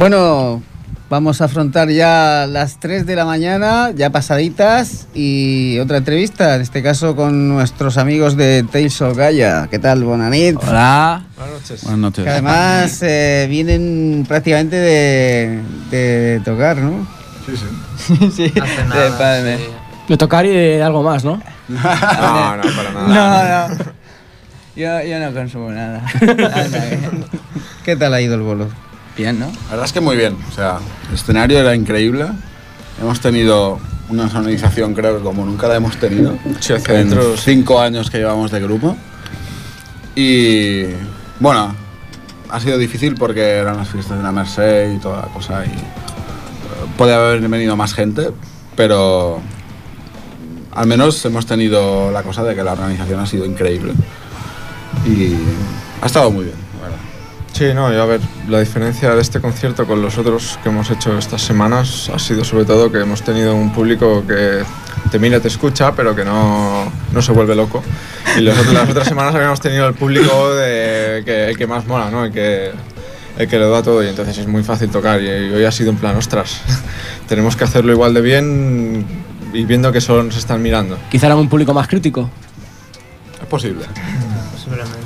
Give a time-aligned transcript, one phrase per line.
[0.00, 0.62] Bueno,
[1.10, 6.62] vamos a afrontar ya las 3 de la mañana, ya pasaditas, y otra entrevista, en
[6.62, 9.68] este caso con nuestros amigos de Tales of Gaia.
[9.70, 10.56] ¿Qué tal, Bonanit?
[10.66, 11.24] Hola.
[11.36, 11.82] Buenas noches.
[11.82, 12.24] Buenas noches.
[12.24, 15.60] Que además eh, vienen prácticamente de,
[15.90, 17.06] de tocar, ¿no?
[17.44, 18.30] Sí, sí.
[18.50, 19.64] sí, Hace nada, de- sí.
[20.08, 21.42] De tocar y de algo más, ¿no?
[21.68, 23.68] No, no, para nada.
[23.68, 23.84] No, no.
[24.76, 26.02] Yo, yo no consumo nada.
[27.84, 28.66] ¿Qué tal ha ido el bolo?
[29.20, 29.48] Bien, ¿no?
[29.64, 30.34] La verdad es que muy bien.
[30.48, 30.78] O sea,
[31.08, 32.24] el escenario era increíble.
[32.98, 33.78] Hemos tenido
[34.08, 36.38] una sonorización, creo que como nunca la hemos tenido.
[36.58, 37.16] Sí, en sí.
[37.36, 38.96] cinco años que llevamos de grupo.
[40.16, 40.84] Y
[41.38, 41.74] bueno,
[42.48, 45.66] ha sido difícil porque eran las fiestas de la Merced y toda la cosa.
[45.66, 45.72] Y eh,
[46.96, 48.30] puede haber venido más gente,
[48.74, 49.42] pero
[50.72, 53.92] al menos hemos tenido la cosa de que la organización ha sido increíble.
[55.04, 55.34] Y
[56.00, 57.09] ha estado muy bien, la verdad.
[57.60, 60.90] Sí, no, y a ver, la diferencia de este concierto con los otros que hemos
[60.90, 64.62] hecho estas semanas ha sido sobre todo que hemos tenido un público que
[65.10, 67.82] te mira te escucha, pero que no, no se vuelve loco.
[68.38, 71.84] Y los otros- las otras semanas habíamos tenido el público de, que, el que más
[71.86, 72.24] mola, ¿no?
[72.24, 72.70] El que,
[73.36, 75.20] el que lo da todo y entonces es muy fácil tocar.
[75.20, 76.62] Y, y hoy ha sido en plan, ostras,
[77.28, 79.04] tenemos que hacerlo igual de bien
[79.52, 80.96] y viendo que solo nos están mirando.
[81.10, 82.30] Quizá era un público más crítico.
[83.38, 83.84] Es posible.
[84.54, 84.99] Posiblemente.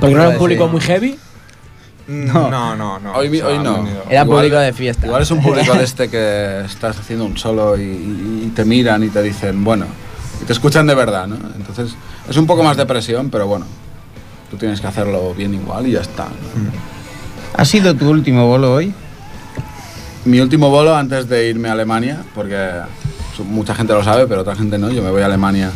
[0.00, 1.18] Porque no era un público muy heavy.
[2.08, 2.98] No, no, no.
[2.98, 3.12] no.
[3.12, 3.86] Hoy hoy no.
[4.08, 5.06] Era Igual- público de fiesta.
[5.06, 9.04] Igual es un público de este que estás haciendo un solo y, y- te miran
[9.04, 9.86] y te dicen, bueno,
[10.42, 11.36] y te escuchan de verdad, ¿no?
[11.54, 11.94] Entonces
[12.28, 13.66] es un poco más de presión, pero bueno,
[14.50, 16.24] tú tienes que hacerlo bien igual y ya está.
[16.24, 16.70] ¿no?
[17.56, 18.92] ¿Ha sido tu último bolo hoy?
[20.24, 22.70] Mi último bolo antes de irme a Alemania, porque
[23.44, 25.70] mucha gente lo sabe, pero otra gente no, yo me voy a Alemania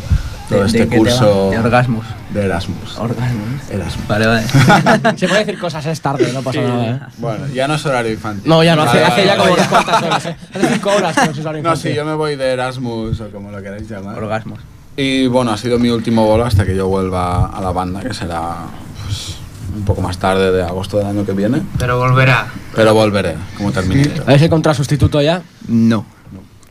[0.49, 1.49] todo ¿De- este de curso?
[1.51, 2.05] De orgasmos.
[2.31, 2.97] de Erasmus.
[2.97, 3.69] Orgasmos.
[3.71, 4.07] Erasmus.
[4.07, 4.43] Vale, vale.
[5.17, 6.85] Se puede decir cosas, es tarde, no pasa nada.
[6.85, 6.99] ¿eh?
[7.17, 8.47] Bueno, ya no es horario infantil.
[8.49, 10.25] No, ya no, hace, Vale, hace vale, ya como unas cuantas horas.
[10.27, 10.35] ¿eh?
[10.53, 13.19] Hace cinco horas que no se usa la No, sí, yo me voy de Erasmus
[13.21, 14.17] o como lo queráis llamar.
[14.17, 14.59] Orgasmos.
[14.97, 18.13] Y bueno, ha sido mi último bolo hasta que yo vuelva a la banda, que
[18.13, 18.55] será
[19.03, 19.35] pues,
[19.75, 21.61] un poco más tarde de agosto del año que viene.
[21.77, 22.47] Pero volverá.
[22.73, 24.09] Pero volveré, como termine.
[24.25, 25.41] ¿Habéis encontrado sustituto ya?
[25.67, 26.05] No.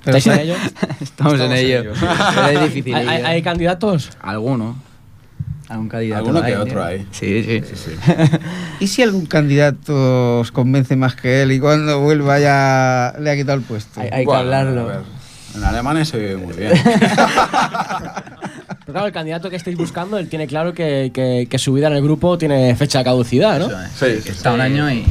[0.05, 0.55] ¿Estáis en ello?
[1.01, 1.93] Estamos, en ello.
[2.35, 2.95] Pero es difícil.
[2.95, 4.11] ¿Hay, candidatos?
[4.21, 4.77] Alguno.
[5.69, 6.19] Algún candidato.
[6.19, 6.85] Alguno que hay, otro tío.
[6.85, 7.07] hay.
[7.11, 7.63] Sí, sí.
[7.67, 7.91] Sí, sí.
[8.81, 13.37] ¿Y si algún candidato os convence más que él y cuando vuelva ya le ha
[13.37, 14.01] quitado el puesto?
[14.01, 14.83] Hay, hay que hablarlo.
[14.83, 15.01] a ver,
[15.57, 16.73] En Alemania se vive muy bien.
[18.87, 21.87] Pero claro, el candidato que estáis buscando, él tiene claro que, que- que su vida
[21.87, 23.69] en el grupo tiene fecha de caducidad, ¿no?
[23.69, 25.05] Sí, sí, Está un año y.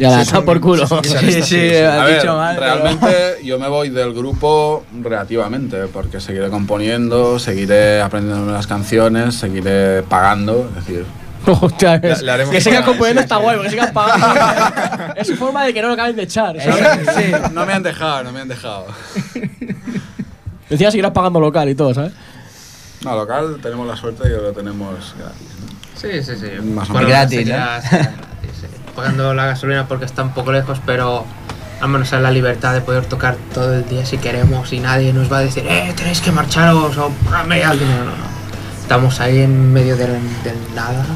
[0.00, 0.86] Ya la está por culo.
[0.86, 2.56] Sí, sí, A ver, dicho mal.
[2.58, 9.34] pero- realmente yo me voy del grupo relativamente, porque seguiré componiendo, seguiré aprendiendo las canciones,
[9.36, 11.04] seguiré pagando, es decir,
[11.46, 13.42] Hostia, es- Le- le haremos que pagar, componiendo sí, está sí.
[13.42, 15.14] guay, porque sigan pagando.
[15.16, 16.60] es su forma de que no lo acaben de echar.
[16.60, 17.08] ¿sabes?
[17.16, 18.86] sí, no me han dejado, no me han dejado.
[20.68, 22.12] Encima seguirás pagando local y todo, ¿sabes?
[23.02, 25.48] No, local tenemos la suerte de que lo tenemos gratis.
[25.60, 25.98] ¿no?
[25.98, 26.62] Sí, sí, sí.
[26.62, 27.08] Más o menos.
[27.08, 27.96] Gratis, sí.
[29.00, 31.24] Pagando la gasolina porque está un poco lejos, pero
[31.80, 35.14] al menos hay la libertad de poder tocar todo el día si queremos y nadie
[35.14, 38.04] nos va a decir, eh, tenéis que marcharos o dame el dinero.
[38.04, 38.30] No, no.
[38.82, 40.10] Estamos ahí en medio del,
[40.44, 41.06] del nada.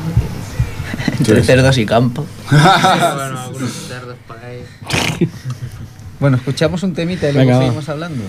[1.19, 1.47] Entre Sí.
[1.47, 2.25] cerdos y campo.
[2.51, 4.65] bueno, algunos cerdos por ahí.
[6.21, 8.25] Bueno, escuchamos un temita y luego Venga, seguimos hablando.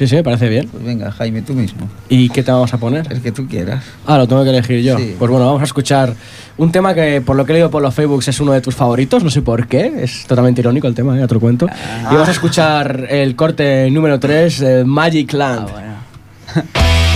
[0.00, 0.66] Sí, sí, me parece bien.
[0.66, 1.86] Pues venga, Jaime, tú mismo.
[2.08, 3.06] ¿Y qué te vamos a poner?
[3.12, 3.84] El que tú quieras.
[4.06, 4.96] Ah, lo tengo que elegir yo.
[4.96, 5.14] Sí.
[5.18, 6.14] Pues bueno, vamos a escuchar
[6.56, 8.74] un tema que, por lo que he leído por los Facebooks, es uno de tus
[8.74, 9.22] favoritos.
[9.22, 9.92] No sé por qué.
[9.98, 11.26] Es totalmente irónico el tema, ¿eh?
[11.28, 11.66] lo cuento.
[11.66, 15.68] Y vamos a escuchar el corte número 3, Magic Land.
[15.68, 15.72] Ah,
[16.54, 16.70] bueno.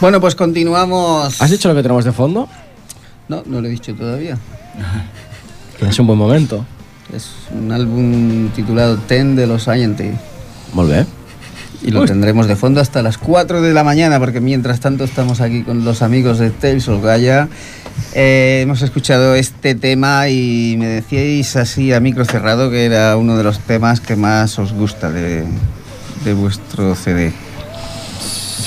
[0.00, 1.42] Bueno, pues continuamos.
[1.42, 2.48] ¿Has dicho lo que tenemos de fondo?
[3.28, 4.38] No, no lo he dicho todavía.
[5.86, 6.66] Es un buen momento.
[7.14, 10.20] Es un álbum titulado Ten de los Scientists.
[10.74, 11.06] Molt bé.
[11.82, 15.40] Y lo tendremos de fondo hasta las 4 de la mañana, porque mientras tanto estamos
[15.40, 17.48] aquí con los amigos de Tales of Gaia.
[18.12, 23.38] Eh, hemos escuchado este tema y me decíais así a micro cerrado que era uno
[23.38, 25.44] de los temas que más os gusta de,
[26.24, 27.32] de vuestro CD.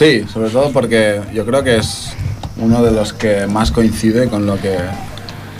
[0.03, 2.09] Sí, sobre todo porque yo creo que es
[2.57, 4.77] uno de los que más coincide con lo que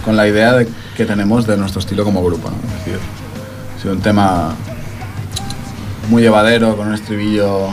[0.03, 2.49] con la idea de- que tenemos de nuestro estilo como grupo.
[2.49, 2.57] ¿no?
[2.57, 2.99] Es decir,
[3.77, 4.53] ha sido un tema
[6.09, 7.69] muy llevadero, con un estribillo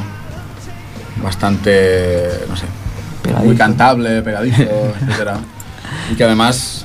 [1.24, 2.66] bastante, no sé,
[3.44, 4.62] muy cantable, pegadizo,
[5.00, 5.38] etcétera.
[6.12, 6.84] Y que además,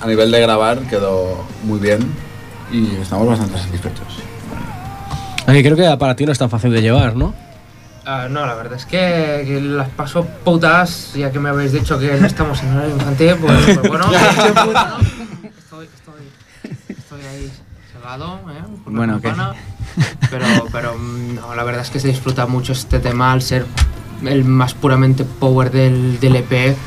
[0.00, 1.98] a nivel de grabar, quedó muy bien
[2.72, 4.06] y estamos bastante satisfechos.
[5.44, 7.34] Aunque creo que para ti no es tan fácil de llevar, ¿no?
[8.10, 11.98] Ah, no, la verdad es que, que las paso putas, ya que me habéis dicho
[11.98, 14.06] que no estamos en horario infantil, pues, pues bueno,
[15.58, 17.52] estoy, estoy, estoy ahí
[17.92, 18.62] cegado, ¿eh?
[18.82, 19.28] Por Bueno, ¿qué?
[19.28, 19.54] campana.
[20.30, 23.66] Pero, pero mm, no, la verdad es que se disfruta mucho este tema al ser
[24.24, 26.78] el más puramente power del, del EP.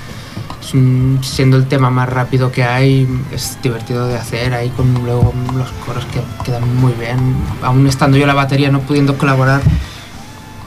[1.21, 5.69] Siendo el tema más rápido que hay, es divertido de hacer ahí con luego los
[5.85, 7.35] coros que quedan muy bien.
[7.61, 9.61] Aún estando yo en la batería, no pudiendo colaborar,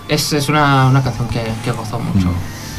[0.08, 2.28] es, es una, una canción que, que gozo mucho.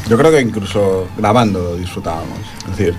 [0.08, 2.38] Yo creo que incluso grabando lo disfrutábamos.
[2.70, 2.94] Es decir,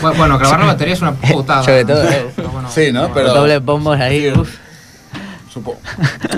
[0.00, 1.62] Bu- Bueno, grabar la batería es una putada.
[1.64, 2.30] Sobre todo, ¿eh?
[2.34, 3.12] Pero bueno, Sí, ¿no?
[3.12, 4.32] Pero- Dobles bombos ahí.
[4.32, 4.48] uf.
[5.52, 5.76] Supo-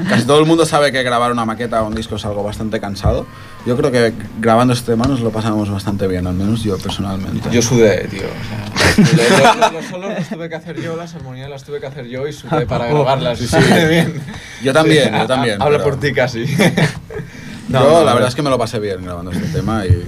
[0.09, 2.81] Casi todo el mundo sabe que grabar una maqueta o un disco es algo bastante
[2.81, 3.27] cansado.
[3.65, 7.49] Yo creo que grabando este tema nos lo pasamos bastante bien, al menos yo personalmente.
[7.53, 8.23] Yo sudé, tío.
[8.23, 11.79] o sea, lo- lo- los solos los tuve que hacer yo, las armonías las tuve
[11.81, 13.39] que hacer yo y sudé para grabarlas.
[13.39, 13.57] Sí, sí.
[13.89, 14.21] bien.
[14.63, 16.45] Yo también, Sí, yo también, Habla pero- por ti casi.
[16.57, 16.65] yo
[17.69, 18.15] No, no, la no.
[18.15, 20.05] verdad es que me lo pasé bien grabando este tema y.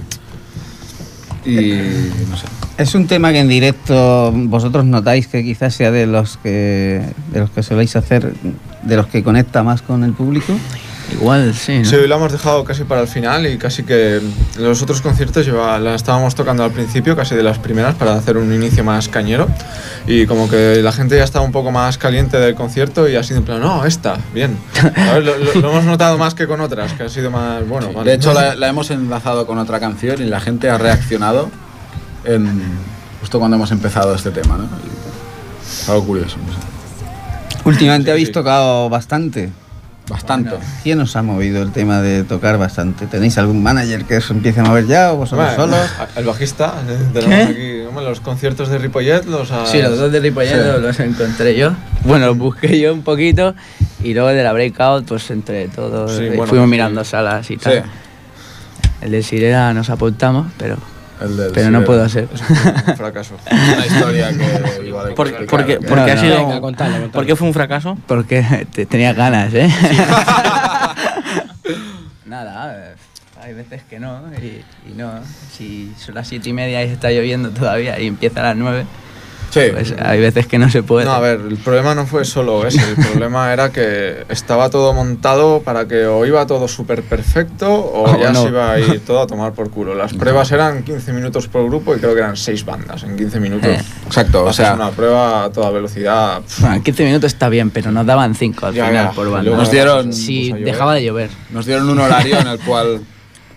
[1.47, 2.45] Y no sé.
[2.77, 7.01] Es un tema que en directo vosotros notáis que quizás sea de los que
[7.31, 8.33] de los que soléis hacer,
[8.83, 10.53] de los que conecta más con el público.
[11.13, 11.85] Igual, sí, ¿no?
[11.85, 14.21] Sí, hoy lo hemos dejado casi para el final y casi que
[14.59, 18.35] los otros conciertos lleva, la estábamos tocando al principio, casi de las primeras, para hacer
[18.37, 19.47] un inicio más cañero.
[20.05, 23.23] Y como que la gente ya estaba un poco más caliente del concierto y ha
[23.23, 24.57] sido en plan, no, esta, bien.
[24.73, 25.23] ¿Sabes?
[25.23, 28.09] Lo, lo- lo hemos notado más que con otras, que ha sido más, bueno, vale.
[28.11, 31.49] De hecho, la, la hemos enlazado con otra canción y la gente ha reaccionado
[32.25, 32.61] en,
[33.21, 34.65] justo cuando hemos empezado este tema, ¿no?
[34.65, 36.35] Y algo curioso.
[36.45, 36.59] no sé.
[37.63, 38.33] Últimamente Sí, habéis sí.
[38.33, 39.49] tocado bastante.
[40.09, 40.51] Bastante.
[40.83, 43.07] ¿Quién os ha movido el tema de tocar bastante?
[43.07, 45.89] ¿Tenéis algún manager que os empiece a mover ya o vosotros Bueno, solos?
[46.15, 50.09] El bajista, eh, tenemos aquí hombre, los conciertos de Ripollet, los ha- Sí, los dos
[50.11, 50.81] de Ripollet Sí.
[50.81, 51.73] los encontré yo.
[52.05, 53.53] Bueno, los busqué yo un poquito
[54.01, 56.71] y luego de la Breakout, pues entre todos Sí, eh, bueno, fuimos sí.
[56.71, 57.83] mirando salas y Sí, tal.
[59.01, 60.77] El de Sirena nos apuntamos, pero,
[61.21, 62.27] el del pero no puedo hacer.
[62.87, 63.35] un fracaso.
[63.51, 65.47] Una historia que igual hay que ¿Por, explicar.
[65.49, 66.21] por qué, No, por qué ha no.
[66.21, 67.11] sido, Venga, contadlo, contadlo.
[67.11, 67.97] ¿Por qué fue un fracaso?
[68.07, 69.69] Porque te- tenía ganas, ¿eh?
[72.25, 72.95] Nada,
[73.41, 75.11] hay veces que no y, y no.
[75.51, 78.85] Si son las siete y media y está lloviendo todavía y empieza a las nueve,
[79.49, 81.05] Sí, pues hay veces que no se puede.
[81.05, 84.93] No, a ver, el problema no fue solo ese, el problema era que estaba todo
[84.93, 88.43] montado para que o iba todo súper perfecto o O ya no.
[88.43, 89.95] se iba a ir todo a tomar por culo.
[89.95, 93.39] Las pruebas eran 15 minutos por grupo y creo que eran 6 bandas en 15
[93.39, 93.69] minutos.
[93.69, 93.81] Eh.
[94.05, 94.43] exacto.
[94.43, 96.41] O sea, una prueba a toda velocidad.
[96.59, 99.11] Bueno, 15 minutos está bien, pero nos daban 5 al Ya, final ya.
[99.13, 99.51] por banda.
[99.55, 100.63] Nos dieron- llover.
[100.65, 101.29] dejaba de llover.
[101.51, 103.01] nos dieron un horario en el cual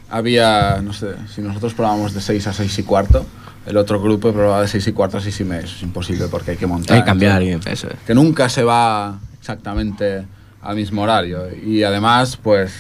[0.09, 3.27] había, no sé, si nosotros probábamos de 6 a 6 y cuarto,
[3.67, 5.65] el otro grupo probaba de 6 y cuarto a 6 y medio.
[5.65, 6.97] Eso es imposible porque hay que montar.
[6.97, 7.43] Hay que cambiar.
[7.43, 7.97] y- Eso es.
[8.07, 10.27] que nunca se va exactamente
[10.63, 11.45] al mismo horario.
[11.65, 12.73] Y además, pues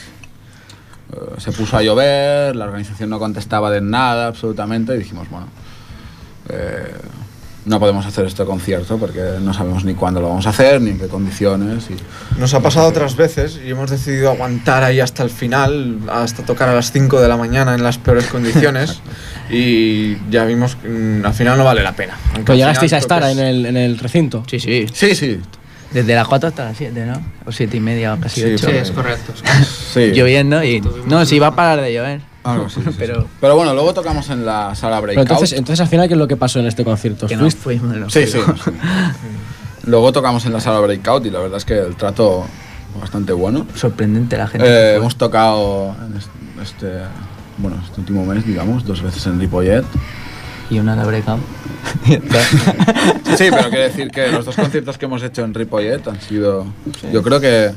[1.13, 5.49] eh, se puso a llover, la organización no contestaba de nada absolutamente y dijimos, bueno,
[6.49, 6.93] eh,
[7.67, 10.91] no podemos hacer este concierto porque no sabemos ni cuándo lo vamos a hacer, ni
[10.91, 11.89] en qué condiciones.
[11.91, 16.45] Y, Nos ha pasado otras veces y hemos decidido aguantar ahí hasta el final, hasta
[16.45, 19.01] tocar a las 5 de la mañana en las peores condiciones
[19.51, 22.19] y ya vimos que mm, al final no vale la pena.
[22.29, 24.43] Aunque Pues llegasteis a estar en el, en el recinto.
[24.49, 24.87] Sí, sí.
[24.93, 25.41] sí, sí,
[25.93, 27.21] Desde las 4 hasta las 7, ¿no?
[27.45, 28.67] O 7 y media, o casi Sí, 8.
[28.67, 29.35] Sí, es correcto.
[29.93, 30.13] Sí.
[30.13, 30.81] Lloviendo y.
[31.07, 32.30] No, sí, va a parar de llover.
[32.45, 32.91] Algo sí, sí.
[32.99, 35.29] Pero- Pero bueno, luego tocamos en la sala Pero Breakout.
[35.31, 37.27] entonces, entonces, al final, ¿qué es lo que pasó en este concierto?
[37.27, 38.39] Que no fuimos, no Sí, sí.
[39.85, 42.45] Luego tocamos en la sala Breakout y la verdad es que el trato
[43.01, 43.67] bastante bueno.
[43.75, 44.67] Sorprendente la gente.
[44.67, 46.29] Eh, hemos tocado en es-
[46.63, 46.87] este,
[47.59, 49.85] bueno, este último mes, digamos, dos veces en Ripollet.
[50.71, 51.41] Y una la breakout.
[53.37, 56.67] Sí, pero quiero decir que los dos conciertos que hemos hecho en Ripollet han sido.
[57.13, 57.71] Yo creo que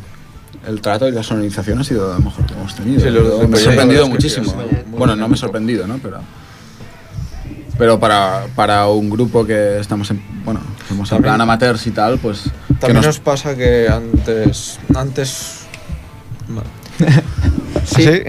[0.68, 3.02] el trato y la sonorización ha sido lo mejor que hemos tenido.
[3.02, 4.52] Sí, los me he Ripollet, sorprendido sí, muchísimo.
[4.52, 5.36] ha bueno, no me dinámico.
[5.38, 5.98] sorprendido, ¿no?
[6.02, 6.20] Pero.
[7.78, 11.92] Pero para, para un grupo que estamos en, bueno, que somos en plan amateurs y
[11.92, 12.44] tal, pues.
[12.80, 14.80] También nos- nos pasa que antes.
[14.96, 15.60] Antes.
[17.86, 18.08] Sí.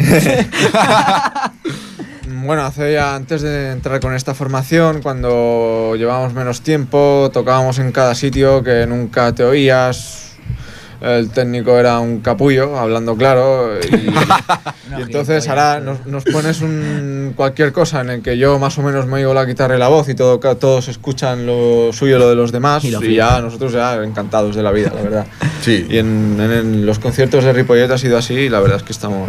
[2.45, 7.93] bueno, hace ya antes de entrar con esta formación, cuando llevábamos menos tiempo, tocábamos en
[7.93, 10.24] cada sitio que nunca te oías.
[11.05, 13.79] El técnico era un capullo, hablando claro.
[13.79, 13.95] Y,
[14.99, 18.83] y entonces ahora nos, nos pones un, cualquier cosa en el que yo más o
[18.83, 22.29] menos me oigo la guitarra y la voz y todo, todos escuchan lo suyo, lo
[22.31, 22.85] de los demás.
[22.85, 25.27] Y Y, ya nosotros ya encantados de la vida, la verdad.
[25.62, 28.77] Sí, Y en, en- en los conciertos de Ripollet ha sido así y la verdad
[28.79, 29.29] es que estamos...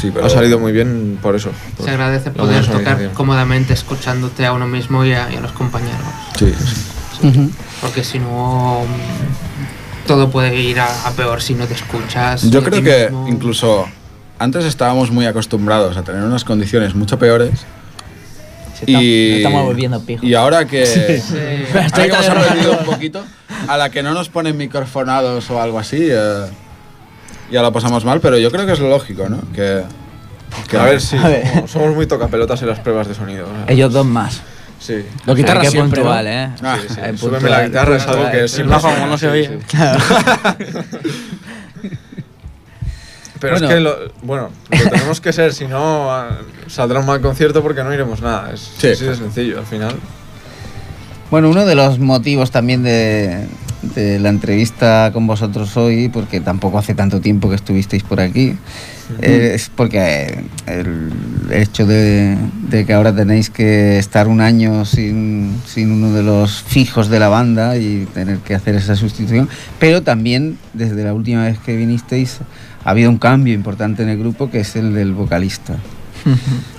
[0.00, 0.26] sí, pero.
[0.26, 1.50] Ha salido muy bien por eso.
[1.76, 5.52] por Se agradece poder tocar cómodamente escuchándote a uno mismo y a, y a los
[5.52, 5.98] compañeros.
[6.38, 6.52] Sí.
[7.80, 8.84] Porque si no,
[10.06, 12.50] todo puede ir a, a peor si no te escuchas.
[12.50, 13.28] Yo creo que mismo.
[13.28, 13.86] incluso
[14.38, 17.60] antes estábamos muy acostumbrados a tener unas condiciones mucho peores.
[18.78, 20.24] Se Y, nos estamos volviendo pijos.
[20.24, 20.82] y ahora que,
[21.70, 23.24] ahora Estoy que hemos aprendido un poquito,
[23.68, 26.46] a la que no nos ponen microfonados o algo así, eh,
[27.52, 29.40] ya lo pasamos mal, pero yo creo que es lo lógico, ¿no?
[29.52, 29.82] Que,
[30.68, 31.46] que A ver, sí, A ver.
[31.54, 33.46] somos- somos muy tocapelotas en las pruebas de sonido.
[33.68, 34.42] Ellos dos más.
[34.80, 35.02] Sí.
[35.24, 36.04] Lo guitarra Qué siempre, ¿no?
[36.08, 36.50] puntual, ¿eh?
[36.62, 39.58] Ah, Sí, Súbeme la guitarra es algo que siempre bajo, suena, no se oye.
[39.66, 39.76] sí.
[43.40, 43.68] Pero Bueno.
[43.68, 47.62] es que, lo, bueno, lo tenemos que ser, si no ah, saldrá un mal concierto
[47.62, 48.52] porque no iremos nada.
[48.52, 48.88] Es Sí.
[48.88, 49.94] así de sencillo, al final.
[51.30, 53.46] Bueno, uno de los motivos también de,
[53.82, 58.56] de la entrevista con vosotros hoy, porque tampoco hace tanto tiempo que estuvisteis por aquí,
[59.20, 61.12] eh, es porque el
[61.50, 62.36] hecho de,
[62.68, 67.18] de que ahora tenéis que estar un año sin, sin uno de los fijos de
[67.18, 71.76] la banda y tener que hacer esa sustitución, pero también desde la última vez que
[71.76, 72.38] vinisteis
[72.84, 75.76] ha habido un cambio importante en el grupo que es el del vocalista.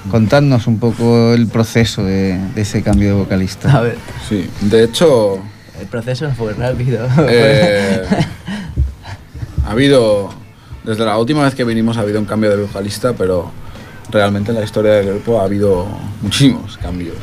[0.09, 3.71] Contadnos un poco el proceso de, de ese cambio de vocalista.
[3.77, 4.49] A ver, sí.
[4.61, 5.39] De hecho,
[5.79, 7.07] el proceso fue rápido.
[7.27, 8.03] eh,
[9.65, 10.33] ha habido,
[10.85, 13.51] desde la última vez que vinimos ha habido un cambio de vocalista, pero
[14.11, 15.87] realmente en la historia del grupo ha habido
[16.21, 17.15] muchísimos cambios.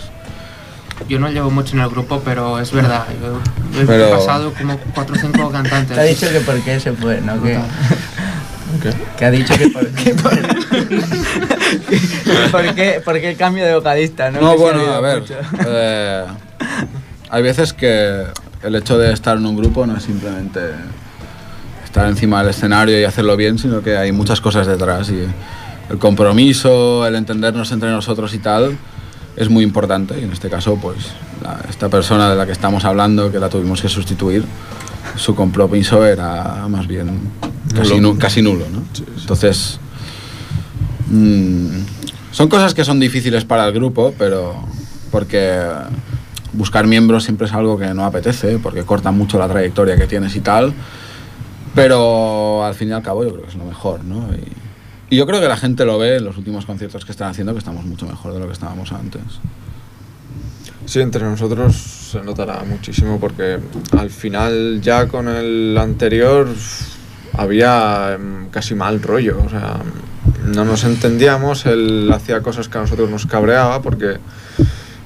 [1.08, 3.06] Yo no llevo mucho en el grupo, pero es verdad.
[3.20, 3.40] Yo,
[3.74, 5.94] yo he Pero- pasado como 4 o 5 cantantes.
[5.96, 7.42] Te ha dicho que por qué se fue, ¿no?
[7.42, 7.58] ¿Qué?
[9.18, 10.32] que ha dicho que por, que por,
[12.50, 14.40] por qué, por qué el cambio de vocalista, ¿no?
[14.40, 15.24] No, Que bueno, a ver.
[15.66, 16.24] eh,
[17.30, 18.24] hay veces que
[18.62, 20.60] el hecho de estar en un grupo no es simplemente
[21.92, 25.26] estar encima del escenario y hacerlo bien, sino que hay muchas cosas detrás y
[25.90, 28.78] el compromiso, el entendernos entre nosotros y tal
[29.36, 30.96] es muy importante y en este caso pues
[31.42, 34.42] la- esta persona de la que estamos hablando que la tuvimos que sustituir
[35.16, 37.10] su compromiso era más bien
[37.74, 38.82] casi, nu- casi nulo, ¿no?
[39.20, 39.78] Entonces
[41.10, 41.82] Mm,
[42.30, 44.54] son cosas que son difíciles para el grupo, pero
[45.10, 45.60] porque
[46.54, 50.34] buscar miembros siempre es algo que no apetece, porque corta mucho la trayectoria que tienes
[50.36, 50.72] y tal.
[51.74, 54.28] Pero al fin y al cabo yo creo que es lo mejor, ¿no?
[54.34, 57.30] Y, y yo creo que la gente lo ve en los últimos conciertos que están
[57.30, 59.22] haciendo, que estamos mucho mejor de lo que estábamos antes.
[60.84, 63.58] Sí, entre nosotros se notará muchísimo porque
[63.96, 66.48] al final ya con el anterior
[67.34, 69.80] había em, casi mal rollo, o sea,
[70.44, 74.16] no nos entendíamos, él hacía cosas que a nosotros nos cabreaba porque,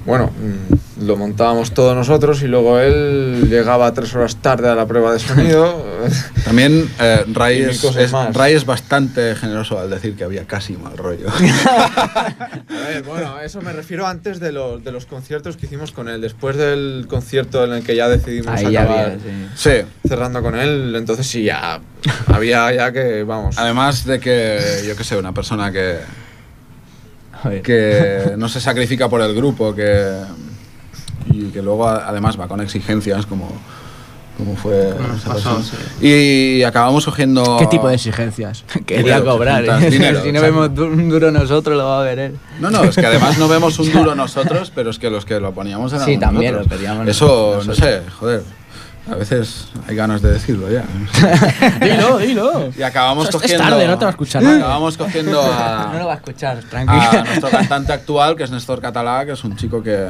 [0.04, 4.86] bueno, mm, lo montábamos todos nosotros y luego él llegaba tres horas tarde a la
[4.86, 5.84] prueba de sonido.
[6.44, 8.34] También eh, Ray, es, cosas es- más.
[8.34, 11.28] Ray es bastante generoso al decir que había casi mal rollo.
[11.68, 16.08] A ver, bueno, eso me refiero antes de, los de los conciertos que hicimos con
[16.08, 19.48] él, después del concierto en el que ya decidimos Ahí ya acabar había, sí.
[19.54, 21.80] sí, cerrando con él, entonces sí, ya
[22.28, 25.98] había ya que, vamos, además de que, yo qué sé, una persona que,
[27.62, 30.12] que no se sacrifica por el grupo, que
[31.32, 33.50] y que luego a- además va con exigencias como,
[34.36, 34.94] como fue
[35.26, 35.64] pasó, persona.
[36.00, 38.64] Y acabamos cogiendo ¿Qué tipo de exigencias?
[38.86, 39.90] Quería cobrar, ¿eh?
[39.90, 40.72] dinero, si no exacto.
[40.72, 42.38] vemos un duro nosotros, lo va a ver él.
[42.60, 45.40] No, no, es que además no vemos un duro nosotros, pero es que los que
[45.40, 47.76] lo poníamos eran Sí, también lo pedíamos Eso, no nosotros.
[47.78, 48.42] sé, joder.
[49.08, 50.82] A veces hay ganas de decirlo ya.
[51.80, 52.70] dilo, dilo.
[52.76, 53.62] Y acabamos Es- es cogiendo.
[53.64, 54.58] tarde, no te va a escuchar nadie.
[54.58, 57.24] Acabamos cogiendo a, No lo va a escuchar, a tranquilo.
[57.24, 60.08] nuestro cantante actual, que es Néstor Catalá, que es un chico que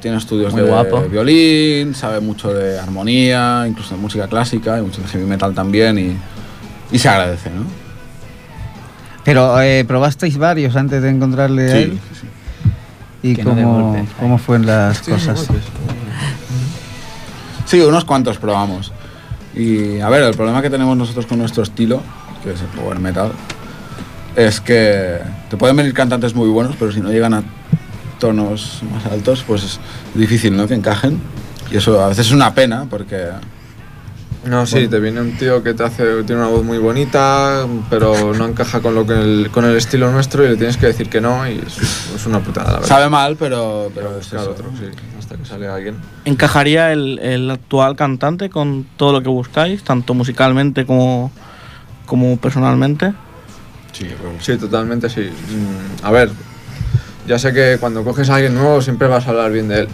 [0.00, 1.02] tiene estudios Muy de guapo.
[1.08, 5.98] violín, sabe mucho de armonía, incluso de música clásica y mucho de heavy metal también.
[5.98, 6.16] Y,
[6.90, 7.64] y se agradece, ¿no?
[9.24, 12.00] Pero eh, probasteis varios antes de encontrarle a Sí, él.
[12.12, 12.26] sí, sí.
[13.30, 15.46] ¿Y Que no de cómo, cómo fueron las cosas?
[17.66, 18.92] Sí, unos cuantos probamos.
[19.54, 22.00] Y a ver, el problema que tenemos nosotros con nuestro estilo,
[22.42, 23.32] que es el power metal,
[24.36, 25.18] es que
[25.50, 27.42] te pueden venir cantantes muy buenos, pero si no llegan a
[28.18, 29.80] tonos más altos, pues es
[30.14, 30.66] difícil, ¿no?
[30.66, 31.20] Que encajen.
[31.70, 33.26] Y eso a veces es una pena, porque
[34.46, 38.32] No, sí, te viene un tío que te hace, tiene una voz muy bonita, pero
[38.34, 41.10] no encaja con, lo que el, con el estilo nuestro y le tienes que decir
[41.10, 41.78] que no y es,
[42.14, 42.88] es una putada, la verdad.
[42.88, 44.50] sabe mal, pero, pero es eso.
[44.50, 44.86] otro, sí,
[45.18, 45.96] hasta que sale alguien.
[46.24, 51.30] ¿Encajaría el, el actual cantante con todo lo que buscáis, tanto musicalmente como,
[52.06, 53.12] como personalmente?
[53.92, 55.22] Sí, que Sí, totalmente sí.
[55.28, 56.30] Mm, A ver,
[57.28, 59.88] ya sé que cuando coges a alguien nuevo siempre vas a hablar bien de él.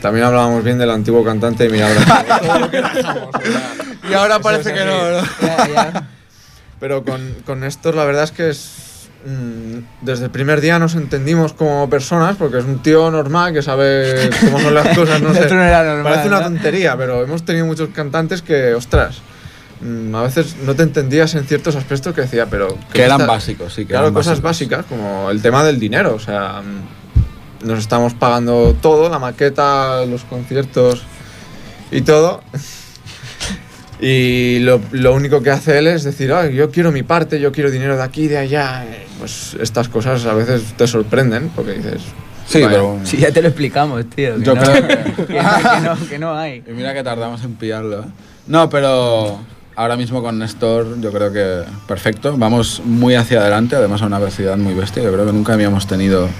[0.00, 3.72] También hablábamos bien del antiguo cantante y mira ahora todo lo que dejamos, o sea,
[4.10, 5.22] Y ahora parece que no, ¿no?
[5.42, 6.08] Ya, ya.
[6.80, 9.08] Pero con, con Néstor la verdad es que es...
[9.24, 13.62] mm, Desde el primer día nos entendimos como personas porque es un tío normal que
[13.62, 15.48] sabe cómo son las cosas, no sé.
[15.48, 19.22] Normal, Parece una tontería, pero hemos tenido muchos cantantes que, ostras,
[20.14, 22.68] a veces no te entendías en ciertos aspectos que decía, pero...
[22.68, 24.78] ¿qué Que eran está- básicos, sí, que Claro, eran cosas básicos.
[24.78, 30.04] básicas como el tema del dinero, o sea, mm, nos estamos pagando todo, la maqueta,
[30.06, 31.02] los conciertos
[31.90, 32.42] y todo.
[33.98, 37.50] Y lo, lo único que hace él es decir, "Ay, yo quiero mi parte, yo
[37.50, 38.84] quiero dinero de aquí, de allá.
[38.84, 42.02] Eh, Pues estas cosas a veces te sorprenden porque dices,
[42.46, 42.68] Sí, "Vaya".
[42.76, 44.36] pero Sí, ya te lo explicamos, tío.
[44.36, 46.62] Que Yo no, creo que- que, no, que no, que no hay.
[46.66, 48.00] Y mira que tardamos en pillarlo.
[48.02, 48.06] ¿eh?
[48.48, 49.40] No, pero
[49.76, 52.36] ahora mismo con Néstor yo creo que perfecto.
[52.36, 55.02] Vamos muy hacia adelante, además a una velocidad muy bestia.
[55.02, 56.30] Yo creo que nunca habíamos tenido eh,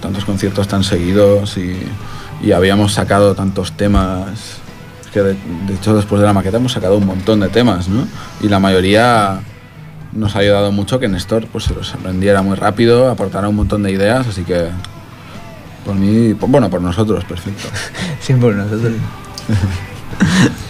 [0.00, 1.76] tantos conciertos tan seguidos y,
[2.42, 4.58] y habíamos sacado tantos temas.
[5.04, 7.88] Es que de, de hecho después de la maqueta hemos sacado un montón de temas,
[7.88, 8.06] ¿no?
[8.40, 9.40] Y la mayoría
[10.12, 13.82] nos ha ayudado mucho que Néstor pues, se los aprendiera muy rápido, aportara un montón
[13.82, 14.68] de ideas, así que
[15.84, 17.68] por mí, bueno, por nosotros, perfecto.
[18.20, 18.92] Siempre por nosotros.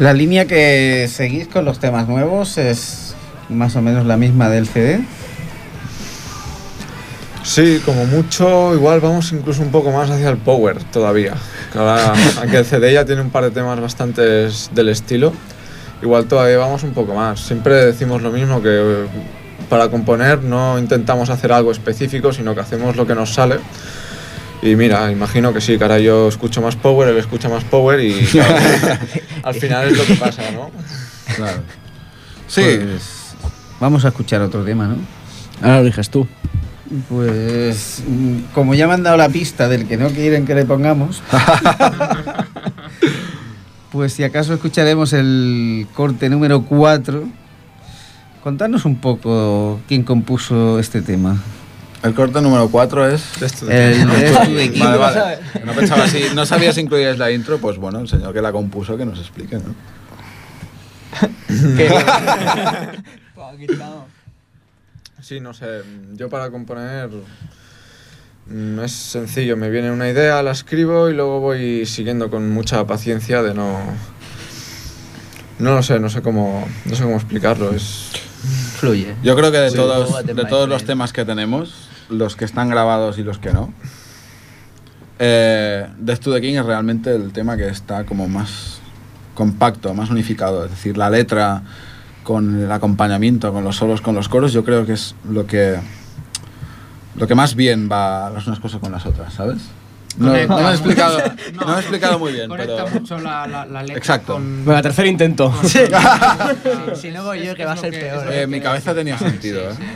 [0.00, 3.14] La línea que seguís con los temas nuevos es
[3.48, 5.00] más o menos la misma del CD.
[7.44, 11.34] Sí, como mucho, igual vamos incluso un poco más hacia el power todavía.
[11.74, 15.32] Ahora, aunque el CD ya tiene un par de temas bastante del estilo,
[16.02, 17.38] igual todavía vamos un poco más.
[17.38, 19.06] Siempre decimos lo mismo, que eh,
[19.68, 23.58] para componer no intentamos hacer algo específico, sino que hacemos lo que nos sale.
[24.64, 28.00] Y mira, imagino que sí, que ahora yo escucho más power, él escucha más power
[28.00, 28.56] y claro,
[29.42, 30.70] al final es lo que pasa, ¿no?
[31.36, 31.60] Claro.
[32.48, 33.34] Sí, Pues
[33.78, 34.96] vamos a escuchar otro tema, ¿no?
[35.60, 36.26] Ahora lo dices tú.
[37.10, 38.02] Pues
[38.54, 41.22] como ya me han dado la pista del que no quieren que le pongamos,
[43.92, 47.22] pues si acaso escucharemos el corte número 4.
[48.42, 51.36] Contanos un poco quién compuso este tema.
[52.04, 53.24] El corte número 4 es...
[53.62, 54.06] De- El.
[54.78, 55.38] Vale, vale.
[55.64, 58.96] No pensaba si no sabías incluir la intro, pues bueno, el señor que la compuso
[58.96, 59.74] que nos explique, ¿no?
[65.22, 65.82] Sí, no sé,
[66.16, 67.08] yo para componer
[68.46, 72.86] mm, es sencillo, me viene una idea, la escribo y luego voy siguiendo con mucha
[72.86, 73.78] paciencia de no...
[75.58, 78.10] No lo sé, no sé cómo, no sé cómo explicarlo, es...
[78.76, 79.14] Fluye.
[79.22, 82.68] Yo creo que de Sí, todos, de todos los temas que tenemos, los que están
[82.70, 83.72] grabados y los que no,
[85.18, 88.80] eh, Death to the King es realmente el tema que está como más
[89.34, 90.64] compacto, más unificado.
[90.64, 91.62] Es decir, la letra
[92.22, 95.78] con el acompañamiento, con los solos, con los coros, yo creo que es lo que
[97.16, 99.58] lo que más bien va las unas cosas con las otras, ¿sabes?
[100.16, 101.18] No, no me he explicado,
[101.54, 104.34] no me he explicado muy bien, Conecta pero mucho la, la, la letra Exacto.
[104.34, 104.64] con...
[104.64, 105.50] Venga, tercer intento.
[105.50, 105.68] con-
[106.96, 108.32] Si no voy yo, es- que va a ser que- peor.
[108.32, 109.72] eh, que mi cabeza tenía sentido.
[109.74, 109.86] Sí, ¿eh?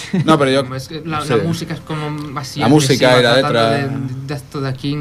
[0.24, 1.28] No, pero yo Como es que la, sí.
[1.30, 3.70] la música es como así La música y la letra.
[3.70, 3.88] de,
[4.26, 4.92] de esto de aquí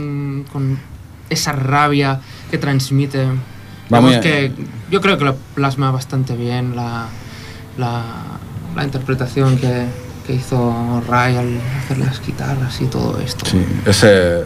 [0.52, 0.78] con
[1.30, 3.26] esa rabia que transmite
[3.94, 4.52] Va muy Digamos que
[4.90, 7.08] yo creo que lo plasma bastante bien la,
[7.78, 8.04] la,
[8.76, 9.86] la interpretación que,
[10.28, 14.44] que hizo Ray al hacer las guitarras y todo esto Sí, ese,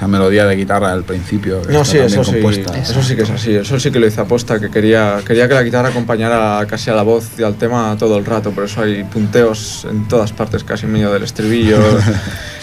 [0.00, 1.60] esa melodía de guitarra del principio.
[1.60, 2.78] que No, sí, eso sí, compuesta.
[2.78, 5.52] eso sí que es así, eso sí que lo hice aposta, que quería, quería que
[5.52, 8.80] la guitarra acompañara casi a la voz y al tema todo el rato, por eso
[8.80, 11.76] hay punteos en todas partes, casi en medio del estribillo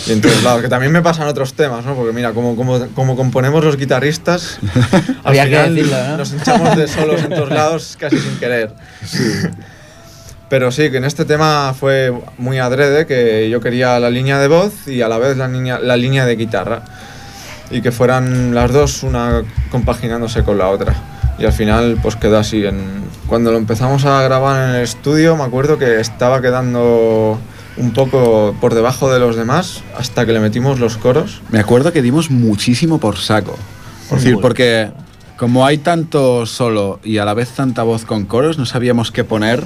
[0.07, 1.93] y en todos lados, que también me pasan otros temas, ¿no?
[1.93, 4.57] Porque mira, como, como, como componemos los guitarristas,
[4.95, 6.17] al Había que final decirlo, ¿no?
[6.17, 8.73] nos hinchamos de solos en todos lados casi sin querer.
[10.49, 14.47] Pero sí, que en este tema fue muy adrede, que yo quería la línea de
[14.47, 16.83] voz y a la vez la, línea- la línea de guitarra.
[17.69, 20.95] Y que fueran las dos una compaginándose con la otra.
[21.39, 22.65] Y al final pues quedó así.
[22.65, 27.39] En, cuando lo empezamos a grabar en el estudio me acuerdo que estaba quedando
[27.77, 31.41] un poco por debajo de los demás hasta que le metimos los coros.
[31.49, 33.57] Me acuerdo que dimos muchísimo por saco.
[34.05, 34.89] Es decir, porque
[35.37, 39.23] como hay tanto solo y a la vez tanta voz con coros, no sabíamos qué
[39.23, 39.63] poner.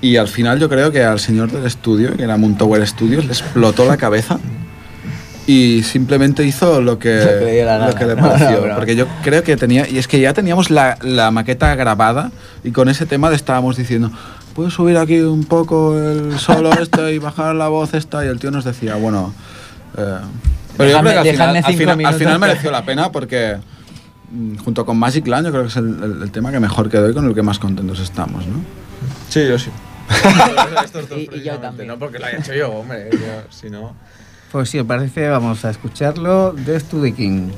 [0.00, 3.32] Y al final yo creo que al señor del estudio, que era Moontower Studios, le
[3.32, 4.38] explotó la cabeza
[5.46, 8.74] y simplemente hizo lo que, Lo que le lo que pareció.
[8.74, 12.32] porque yo creo que tenía, y es que ya teníamos la, la maqueta grabada
[12.64, 14.10] y con ese tema le estábamos diciendo,
[14.54, 18.24] ¿puedes subir aquí un poco el solo este y bajar la voz esta?
[18.24, 19.32] Y el tío nos decía, bueno...
[19.96, 20.16] eh,
[20.76, 23.56] pero yo creo que al final, al final- al final mereció la pena porque
[24.32, 26.90] mm, junto con Magic Land yo creo que es el, el- el tema que mejor
[26.90, 28.56] quedó y con el que más contentos estamos, ¿no?
[29.28, 29.70] Sí, yo sí.
[30.84, 31.88] Estos dos Y- y yo también.
[31.88, 33.10] No porque lo haya hecho yo, hombre.
[33.50, 33.94] si no...
[34.52, 36.54] Pues si os parece, vamos a escucharlo.
[36.90, 37.50] To the King.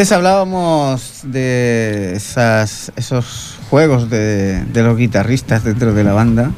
[0.00, 6.52] Antes hablábamos de esas, esos juegos de, de los guitarristas dentro de la banda.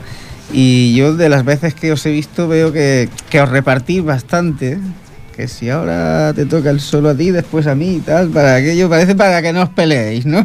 [0.53, 4.79] Y yo de las veces que os he visto veo que, que os repartís bastante.
[5.35, 8.55] Que si ahora te toca el solo a ti, después a mí y tal, para
[8.55, 10.45] aquello parece para que no os peleéis, ¿no?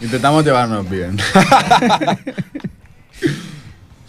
[0.00, 1.18] Intentamos llevarnos bien.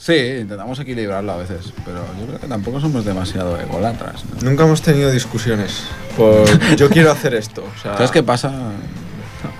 [0.07, 4.23] sí, intentamos equilibrarlo a veces, pero yo creo que tampoco somos demasiado egolatras.
[4.25, 4.49] ¿no?
[4.49, 5.83] Nunca hemos tenido discusiones
[6.15, 6.45] por
[6.77, 7.63] yo quiero hacer esto.
[7.77, 8.51] O sea, ¿Sabes qué pasa?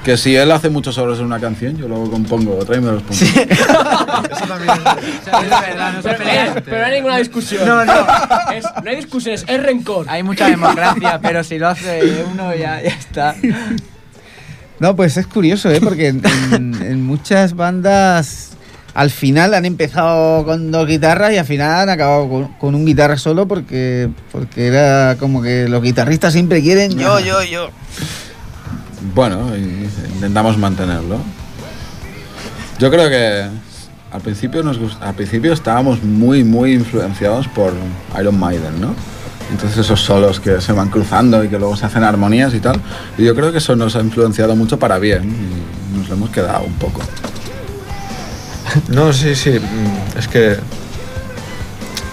[0.04, 2.91] Que si él hace muchos solos en una canción, yo luego compongo otra y me
[2.91, 3.14] los pongo.
[3.22, 4.72] Eso también
[5.26, 6.54] Es verdad, no se Pero, peleen.
[6.66, 7.68] pero no hay ninguna discusión.
[7.68, 7.93] No, no.
[8.54, 10.06] Es- no hay discusiones, es rencor.
[10.10, 13.36] Hay mucha democracia, pero si lo hace uno ya, ya está.
[14.80, 15.80] No, pues es curioso, ¿eh?
[15.82, 16.22] Porque en,
[16.54, 18.57] en- en muchas bandas
[18.98, 22.84] al final han empezado con dos guitarras y al final han acabado con, con un
[22.84, 27.70] guitarra solo porque, porque era como que los guitarristas siempre quieren yo, yo, yo.
[29.14, 31.20] Bueno, intentamos mantenerlo.
[32.80, 33.48] Yo creo que
[34.12, 37.74] al principio nos gust- al principio estábamos muy muy influenciados por
[38.20, 38.95] Iron Maiden, ¿no?
[39.52, 42.82] Entonces esos solos que se van cruzando y que luego se hacen armonías y tal.
[43.18, 45.24] Y yo creo que eso nos ha influenciado mucho para bien
[45.93, 47.02] y nos lo hemos quedado un poco.
[48.89, 49.51] No, sí, sí.
[49.59, 50.57] mm, Es que.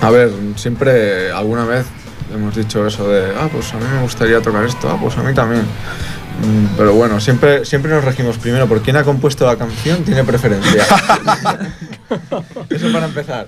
[0.00, 1.86] A ver, siempre alguna vez
[2.32, 3.32] hemos dicho eso de.
[3.36, 4.88] Ah, pues a mí me gustaría tocar esto.
[4.90, 5.62] Ah, pues a mí también.
[5.62, 10.24] Mm, Pero bueno, siempre, siempre nos regimos primero por quién ha compuesto la canción, tiene
[10.24, 10.84] preferencia.
[12.70, 13.46] eso para empezar.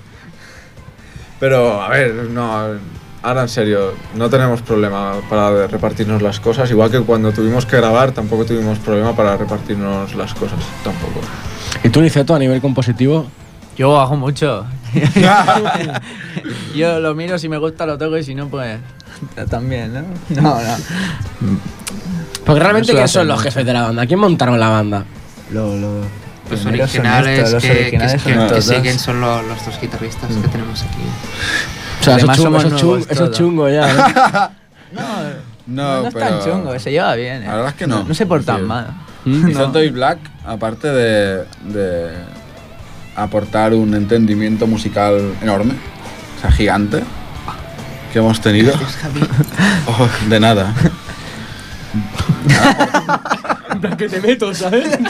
[1.40, 2.96] Pero, a ver, no.
[3.22, 6.70] Ahora en serio, no tenemos problema para repartirnos las cosas.
[6.70, 10.61] Igual que cuando tuvimos que grabar, tampoco tuvimos problema para repartirnos las cosas.
[10.84, 11.20] Tampoco.
[11.85, 13.27] ¿Y tú, Niceto, a nivel compositivo?
[13.77, 14.66] Yo hago mucho.
[16.74, 18.79] Yo lo miro, si me gusta lo toco y si no, pues
[19.51, 20.03] también, ¿no?
[20.43, 20.61] No, no.
[22.47, 24.07] Porque realmente, Eso ¿quién hace son los jefes de la banda?
[24.07, 25.05] ¿Quién montaron la banda?
[25.51, 26.01] Lo, lo,
[26.51, 29.64] Los son originales, estos, los que, originales que, son que- que siguen son lo- los
[29.66, 31.03] dos guitarristas que tenemos aquí.
[32.01, 33.37] O sea, eso chungo, somos eso es chungo, nuevos eso es todos.
[33.39, 34.51] chungo ya.
[34.93, 35.01] ¿no?
[35.03, 35.03] No,
[35.66, 37.43] No, no, es pero tan chungo, se lleva bien.
[37.43, 37.47] ¿eh?
[37.47, 38.05] La verdad es que no.
[38.05, 38.62] No, se portan Sí.
[38.62, 38.87] mal.
[39.27, 42.11] Y Black, aparte de, de
[43.16, 45.74] aportar un entendimiento musical enorme,
[46.37, 47.03] o sea, gigante,
[48.12, 48.72] que hemos tenido.
[49.89, 50.74] Oh, de nada.
[53.97, 54.99] Que te meto, ¿sabes?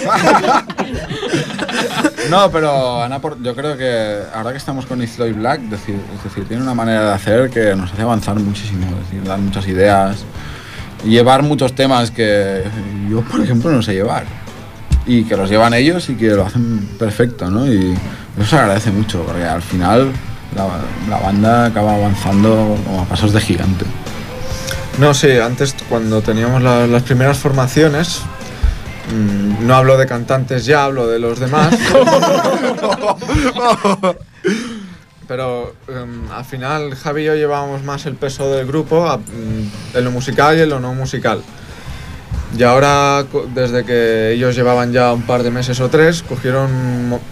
[2.31, 3.07] No, pero
[3.41, 7.07] yo creo que ahora que estamos con Isloy Black, decir, es decir, tiene una manera
[7.07, 10.25] de hacer que nos hace avanzar muchísimo, es decir, dar muchas ideas,
[11.05, 12.63] llevar muchos temas que
[13.11, 14.25] yo, por ejemplo, no sé llevar.
[15.07, 17.67] Y que los llevan ellos y que lo hacen perfecto, ¿no?
[17.67, 17.95] Y
[18.39, 20.11] eso se agradece mucho, porque al final
[20.57, 20.67] la,
[21.09, 23.85] la banda acaba avanzando como a pasos de gigante.
[24.99, 28.23] No, sí, antes cuando teníamos la- las primeras formaciones,
[29.15, 31.73] mm, no hablo de cantantes ya, hablo de los demás.
[35.29, 39.71] Pero em, al final Javi y yo llevábamos más el peso del grupo a- mm,
[39.95, 41.43] en lo musical y en lo no musical.
[42.57, 43.25] Y ahora,
[43.55, 46.71] desde que ellos llevaban ya un par de meses o tres, cogieron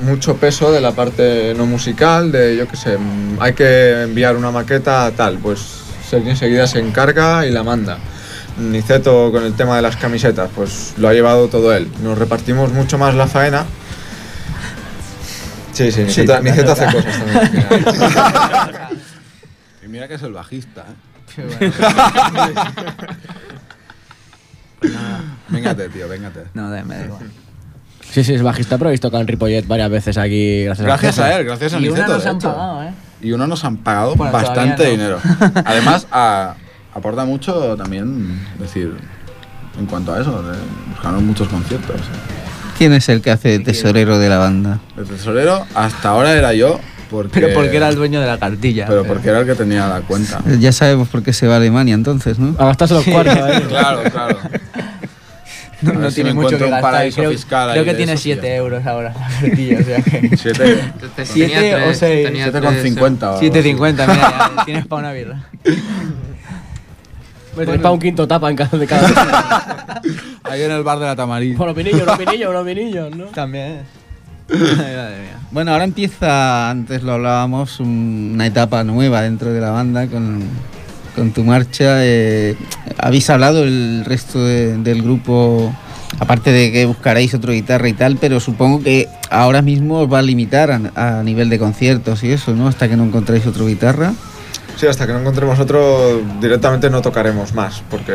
[0.01, 4.37] mucho peso de la parte no musical, de yo qué sé, mm, hay que enviar
[4.37, 5.61] una maqueta tal, pues
[6.09, 7.99] Sergio enseguida se encarga y la manda.
[8.59, 11.89] Niceto con el tema de las camisetas, pues lo ha llevado todo él.
[12.03, 13.65] Nos repartimos mucho más la faena.
[15.75, 17.85] Sí, sí, Niceto, Niceto hace cosas también.
[19.85, 20.85] Y mira que es el bajista,
[21.37, 21.71] ¿eh?
[25.49, 26.45] Véngate, tío, véngate.
[26.55, 27.23] No, de- me da igual.
[28.11, 30.65] Sí, sí, es bajista, pero he visto en Ripollet varias veces aquí.
[30.65, 32.53] Gracias, a él, gracias a Y una Niceto, nos de han hecho.
[32.53, 32.91] pagado, ¿eh?
[33.23, 35.19] Y uno nos han pagado Bueno, bastante dinero.
[35.65, 36.55] Además, a-
[36.95, 38.95] aporta mucho también, es decir,
[39.79, 40.57] en cuanto a eso, de
[40.91, 42.01] buscar muchos conciertos.
[42.77, 44.81] ¿Quién es el que hace tesorero de la banda?
[44.97, 48.87] El tesorero hasta ahora era yo, porque, Pero porque era el dueño de la cartilla.
[48.87, 50.41] pero porque era el que tenía la cuenta.
[50.59, 52.55] Ya sabemos por qué se va a Alemania entonces, ¿no?
[52.59, 53.63] A gastarse los cuartos ahí.
[53.69, 54.39] Claro, claro.
[55.83, 57.13] no, no si tiene mucho que gastar.
[57.13, 58.51] Creo, creo que de tiene esos, 7 tío.
[58.55, 60.37] euros ahora la cartilla, o sea que...
[60.37, 62.27] Siete, Entonces, ¿Siete tenía o tres- seis?
[62.27, 63.31] tenía siete tres, con cincuenta.
[63.33, 65.45] o algo 7.50, mira, ya tienes para una birra.
[67.57, 70.03] Me traes para un quinto tapa en cada de cada.
[70.45, 71.55] Ahí en el bar de la Tamarí.
[71.55, 73.25] Unos vinillos, unos vinillos, unos vinillos, ¿no?
[73.27, 73.81] También.
[74.51, 75.39] Ay, madre mía.
[75.51, 80.43] Bueno, ahora empieza, antes lo hablábamos, un- una etapa nueva dentro de la banda con,
[81.17, 82.05] con tu marcha.
[82.05, 82.57] eh,
[82.99, 85.75] habéis hablado el resto de- del grupo,
[86.19, 90.19] aparte de que buscaréis otro guitarra y tal, pero supongo que ahora mismo os va
[90.19, 92.69] a limitar a, a nivel de conciertos y eso, ¿no?
[92.69, 94.13] Hasta que no encontréis otro guitarra.
[94.77, 98.15] Sí, hasta que no encontremos otro, directamente no tocaremos más, porque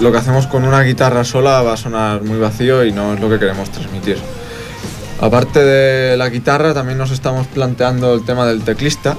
[0.00, 3.20] lo que hacemos con una guitarra sola va a sonar muy vacío y no es
[3.20, 4.18] lo que queremos transmitir.
[5.20, 9.16] Aparte de la guitarra, también nos estamos planteando el tema del teclista,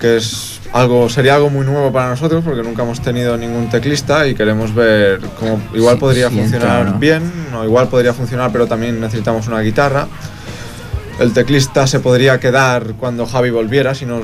[0.00, 4.26] que es algo, sería algo muy nuevo para nosotros porque nunca hemos tenido ningún teclista
[4.26, 9.00] y queremos ver cómo igual Sí, podría funcionar bien, o igual podría funcionar, pero también
[9.00, 10.08] necesitamos una guitarra.
[11.20, 14.22] El teclista se podría quedar cuando Javi volviera, si nos,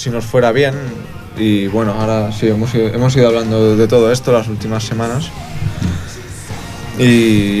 [0.00, 0.74] si nos fuera bien.
[1.36, 5.30] Y bueno, ahora sí, hemos ido, hemos ido hablando de todo esto las últimas semanas.
[6.98, 7.04] Y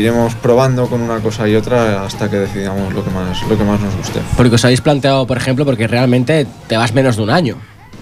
[0.00, 3.64] iremos probando con una cosa y otra hasta que decidamos lo que más, lo que
[3.64, 4.20] más nos guste.
[4.36, 7.56] Porque os habéis planteado, por ejemplo, porque realmente te vas menos de un año.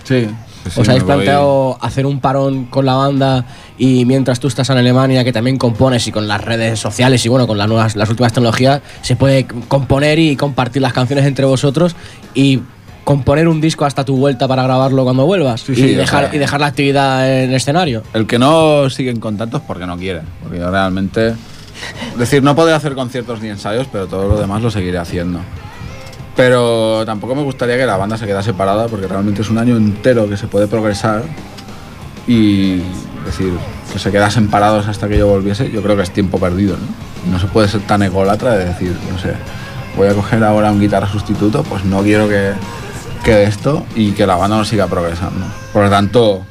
[0.05, 0.26] Sí.
[0.68, 3.45] sí, ¿Os habéis voy- planteado hacer un parón con la banda
[3.76, 7.28] y mientras tú estás en Alemania, que también compones y con las redes sociales y
[7.28, 11.45] bueno, con las, nuevas, las últimas tecnologías, se puede componer y compartir las canciones entre
[11.45, 11.95] vosotros
[12.34, 12.62] y
[13.09, 16.35] componer un disco hasta tu vuelta para grabarlo cuando vuelvas Sí, y, o dejar, sea-
[16.35, 18.03] y dejar la actividad en escenario?
[18.13, 20.21] El que no sigue en contacto es porque no quiere.
[20.43, 21.29] Porque yo realmente.
[21.29, 25.41] Es decir, no podré hacer conciertos ni ensayos, pero todo lo demás lo seguiré haciendo.
[26.37, 29.77] Pero tampoco me gustaría que la banda se quedase parada porque realmente es un año
[29.79, 31.23] entero que se puede progresar
[32.27, 33.53] y es decir,
[33.91, 36.77] que se quedasen parados hasta que yo volviese, yo creo que es tiempo perdido.
[37.27, 39.33] No, no se puede ser tan ególatra de decir, no sé,
[39.97, 42.53] voy a coger ahora un guitarra sustituto, pues no quiero que
[43.25, 45.47] quede esto y que la banda no siga progresando.
[45.73, 46.45] Por lo tanto,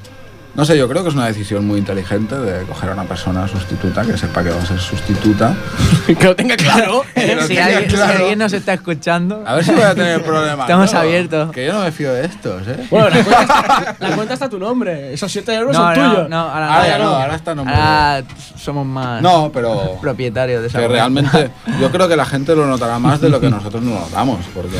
[0.57, 3.47] no sé, yo creo que es una decisión muy inteligente de coger a una persona
[3.47, 5.55] sustituta que sepa que va a ser sustituta.
[6.07, 7.03] que lo tenga claro.
[7.13, 8.17] Pero si, tenga alguien, si claro.
[8.17, 10.61] alguien nos está escuchando, A ver si voy a tener problemas.
[10.61, 10.99] Estamos ¿no?
[10.99, 11.51] abiertos.
[11.51, 12.87] Que yo no me fío de estos, ¿eh?
[12.89, 15.13] bueno, la cuenta, está, la cuenta está a tu nombre.
[15.13, 16.29] Esos 7 euros no, son no, tuyos.
[16.29, 18.23] no, ahora, Ahora ya no, ahora está a nombre Ahora
[18.57, 21.03] somos más No, pero propietarios de esa que cuenta.
[21.03, 24.39] realmente yo creo que la gente lo notará más de lo que nosotros no notamos,
[24.55, 24.77] porque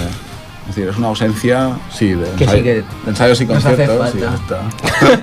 [0.69, 4.15] es decir, es una ausencia, sí, de, Que sí ensayo- que de ensayos y conciertos.
[4.15, 4.61] y ya falta.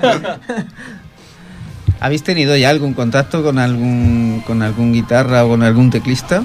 [0.01, 0.39] está.
[2.01, 6.43] ¿Habéis tenido ya algún contacto con algún con algún guitarra o con algún teclista?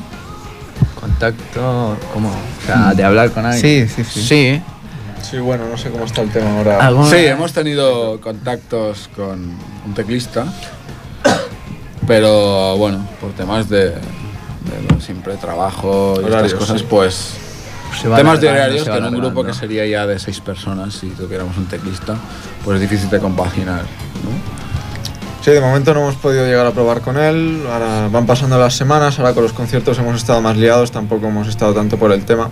[1.00, 2.30] Contacto, ¿cómo?
[2.30, 3.88] O sea, de hablar con alguien.
[3.90, 4.22] Sí, sí, sí.
[4.22, 4.62] Sí.
[5.22, 6.80] Sí, bueno, no sé cómo está el tema ahora.
[6.86, 9.54] ¿Alguna- Sí, hemos tenido contactos con
[9.86, 10.46] un teclista,
[12.08, 16.88] pero bueno, por temas de, de siempre trabajo y Horarios, estas cosas, sí.
[16.90, 17.34] pues
[18.02, 20.94] Se va temas de horarios que en un grupo que sería ya de seis personas
[20.94, 22.16] si tuviéramos un teclista,
[22.64, 23.82] pues es difícil de compaginar,
[24.24, 24.60] ¿no?
[25.44, 27.64] Sí, de momento no hemos podido llegar a probar con él.
[27.72, 31.48] Ahora van pasando las semanas, ahora con los conciertos hemos estado más liados, tampoco hemos
[31.48, 32.50] estado tanto por el tema.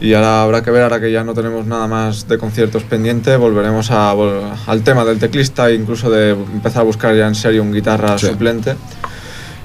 [0.00, 3.36] Y ahora habrá que ver, ahora que ya no tenemos nada más de conciertos pendiente,
[3.36, 7.34] volveremos a, vol- al tema del teclista e incluso de empezar a buscar ya en
[7.34, 8.26] serio un guitarra Sí.
[8.28, 8.74] suplente.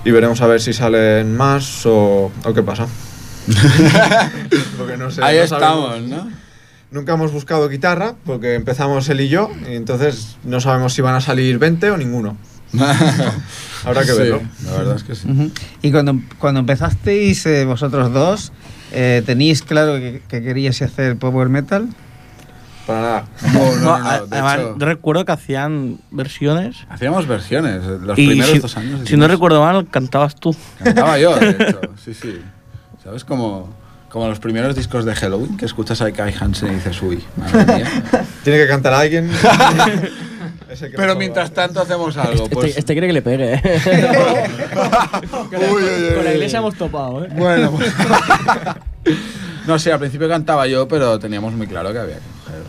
[0.03, 2.87] Y veremos a ver si salen más o, o qué pasa.
[4.77, 6.09] Porque no sé, Ahí no estamos, sabemos.
[6.09, 6.31] ¿no?
[6.91, 11.15] Nunca hemos buscado guitarra porque empezamos él y yo y entonces no sabemos si van
[11.15, 12.37] a salir 20 o ninguno.
[13.83, 14.41] Habrá que Sí, verlo.
[14.65, 15.27] La verdad es que sí.
[15.29, 15.51] Ujú.
[15.81, 18.51] Y cuando, cuando empezasteis eh, vosotros dos,
[18.91, 21.89] eh, ¿teníais claro que, que queríais hacer power metal?
[22.85, 23.25] Para nada.
[23.53, 26.77] No, no, No, además, hecho, recuerdo que hacían versiones.
[26.89, 29.01] hacíamos versiones, los y primeros si, dos años.
[29.07, 30.55] si no recuerdo mal, cantabas tú.
[30.83, 32.39] Cantaba yo, de hecho, sí, sí.
[33.03, 33.23] ¿Sabes?
[33.25, 33.69] Como,
[34.09, 37.65] como los primeros discos de Halloween, que escuchas a Kai Hansen y dices, uy, madre
[37.77, 38.03] mía.
[38.43, 39.29] Tiene que cantar alguien.
[40.95, 42.77] Pero mientras tanto hacemos algo, Este, pues...
[42.77, 43.53] este quiere que le pegue.
[43.53, 43.61] ¿eh?
[45.53, 46.35] Uy, uy, uy, Con la uy.
[46.35, 47.25] iglesia hemos topado.
[47.25, 47.29] ¿eh?
[47.35, 47.93] Bueno, pues-
[49.67, 52.61] no sé, al principio cantaba yo, pero teníamos muy claro que había que coger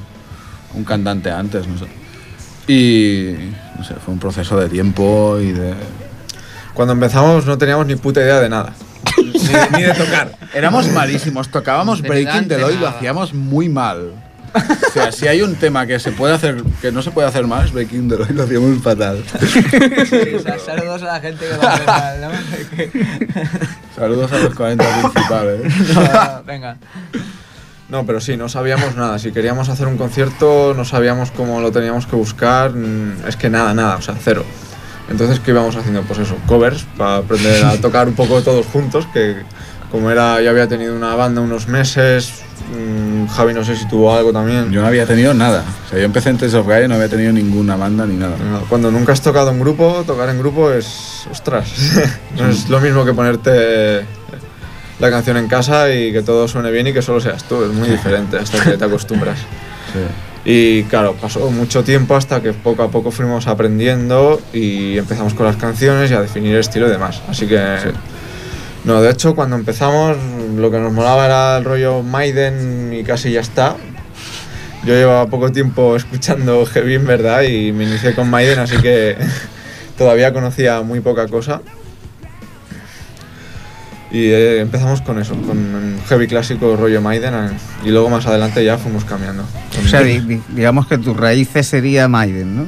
[0.75, 1.87] un cantante antes, no sé.
[2.71, 3.35] Y,
[3.79, 5.75] no sé, fue un proceso de tiempo y de...
[6.75, 8.75] Cuando empezamos no teníamos ni puta idea de nada.
[9.23, 10.33] Ni, ni de tocar.
[10.55, 14.13] Éramos malísimos, tocábamos De Breaking the Law y lo hacíamos muy mal.
[14.57, 17.45] O sea, si hay un tema que se puede hacer, que no se puede hacer
[17.47, 19.25] mal, es Breaking the Law y lo hacíamos fatal.
[19.41, 22.31] Sí, o sea, saludos a la gente que lo hace mal, ¿no?
[23.97, 25.89] Saludos a los 40 principales.
[25.95, 26.77] No, no, venga.
[27.89, 29.19] No, pero sí, no sabíamos nada.
[29.19, 32.71] Si queríamos hacer un concierto, no sabíamos cómo lo teníamos que buscar.
[32.73, 34.45] mm, Es que nada, nada, o sea, cero.
[35.09, 36.03] Entonces, ¿qué íbamos haciendo?
[36.03, 39.43] Pues eso, covers, para aprender a tocar un poco todos juntos, que
[39.91, 42.43] como era, ya había tenido una banda unos meses,
[42.75, 44.73] mm, Javi no sé si tuvo algo también.
[44.73, 45.63] Yo no había tenido nada.
[45.87, 48.17] O sea, yo empecé en Tales of Gaia y no había tenido ninguna banda ni
[48.17, 48.35] nada.
[48.69, 51.29] Cuando nunca has tocado en grupo, tocar en grupo es.
[51.31, 51.69] ostras.
[52.37, 54.05] no es lo mismo que ponerte
[54.99, 57.63] la canción en casa y que todo suene bien y que solo seas tú.
[57.63, 59.39] Es muy diferente hasta que te acostumbras.
[59.93, 60.34] Sí.
[60.45, 65.47] Y claro, pasó mucho tiempo hasta que poco a poco fuimos aprendiendo y empezamos con
[65.47, 67.23] las canciones y a definir el estilo y demás.
[67.29, 67.79] Así que.
[68.85, 70.19] No, de hecho, cuando empezamos,
[70.57, 73.77] lo que nos molaba era el rollo Maiden y casi ya está.
[74.85, 79.17] Yo llevaba poco tiempo escuchando heavy, verdad, y me inicié con Maiden, así que
[79.97, 81.63] todavía conocía muy poca cosa.
[84.15, 87.35] Y eh, empezamos con eso, con un heavy clásico rollo Maiden
[87.85, 89.43] y luego más adelante ya fuimos cambiando.
[89.85, 92.67] O sea, di- di- digamos que tus raíces sería Maiden, ¿no?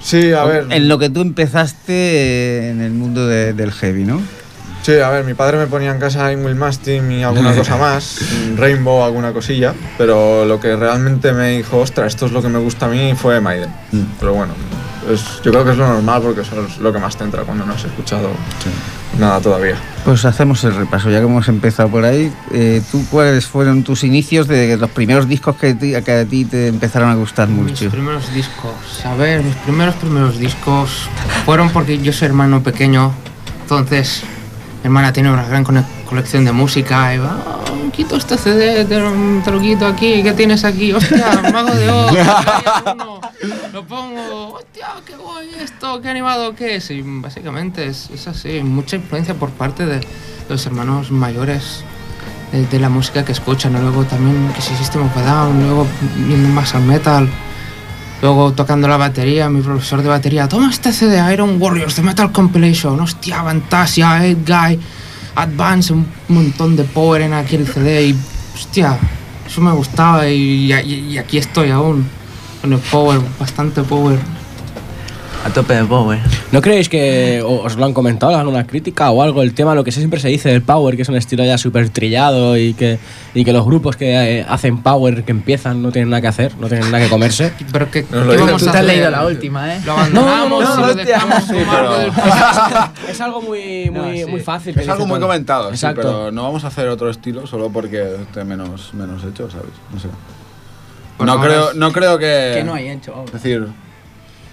[0.00, 0.66] Sí, a ver.
[0.70, 4.18] En lo que tú empezaste eh, en el mundo de- del heavy, ¿no?
[4.80, 8.20] Sí, a ver, mi padre me ponía en casa Will Mastin y alguna cosa más,
[8.56, 12.58] Rainbow, alguna cosilla, pero lo que realmente me dijo, ostras, esto es lo que me
[12.60, 13.68] gusta a mí, fue Maiden.
[14.18, 14.54] Pero bueno,
[15.12, 17.42] es- yo creo que es lo normal porque eso es lo que más te entra
[17.42, 18.30] cuando no has escuchado
[19.18, 19.76] nada todavía.
[20.04, 22.32] Pues hacemos el repaso, ya que hemos empezado por ahí.
[22.52, 26.68] eh, ¿Tú cuáles fueron tus inicios de los primeros discos que, que a ti te
[26.68, 27.90] empezaron a gustar Mis mucho?
[27.90, 28.72] primeros discos.
[29.04, 31.08] A ver, mis primeros primeros discos
[31.44, 33.12] fueron porque yo soy hermano pequeño.
[33.62, 34.22] Entonces,
[34.82, 35.64] mi hermana tiene una gran
[36.08, 37.14] colección de música.
[37.14, 37.36] Y va,
[37.88, 38.96] "Ah, quito este CD, te
[39.44, 40.22] te lo quito aquí.
[40.22, 40.92] ¿Qué tienes aquí?
[40.92, 42.12] Hostia, Mago de Oz.
[42.94, 43.20] uno,
[43.72, 44.54] Lo pongo.
[44.54, 46.90] Hostia, qué guay esto, qué animado que es.
[46.90, 48.62] Y básicamente es, es así.
[48.62, 50.00] Mucha influencia por parte de
[50.48, 51.84] los hermanos mayores
[52.52, 53.76] de, de la música que escuchan.
[53.76, 55.86] y Luego también que si System of Down, luego
[56.16, 57.28] viendo más al metal.
[58.20, 62.32] Luego tocando la batería, mi profesor de batería, toma este CD Iron Warriors de Metal
[62.32, 64.80] Compilation, hostia, Fantasia, Eight Guy,
[65.42, 68.16] Advance, un montón de power en aquel CD y
[68.54, 68.98] hostia,
[69.46, 72.06] eso me gustaba y, y- y aquí estoy aún,
[72.60, 74.18] con el power, bastante power.
[75.44, 76.18] A tope de power.
[76.52, 79.42] ¿No creéis que os lo han comentado, alguna crítica o algo?
[79.42, 81.88] El tema, lo que siempre se dice del power, que es un estilo ya súper
[81.90, 82.98] trillado y que,
[83.34, 86.54] y que los grupos que eh, hacen power, que empiezan, no tienen nada que hacer,
[86.58, 87.52] no tienen nada que comerse.
[87.72, 89.80] Pero que, ¿qué lo dices vamos tú a te has leído la última, ¿eh?
[89.86, 94.18] Lo abandonamos No, no, no, y lo dejamos Sí, pero- es algo muy, No, muy,
[94.18, 94.26] sí.
[94.26, 94.78] muy fácil.
[94.78, 95.28] Es algo muy todo.
[95.28, 96.02] comentado, sí, Exacto.
[96.02, 99.70] pero no vamos a hacer otro estilo solo porque esté menos, menos hecho, ¿sabes?
[99.94, 100.08] No sé.
[101.16, 102.52] Bueno, no, creo, no creo que...
[102.56, 103.22] Que no hay hecho.
[103.26, 103.66] Es decir,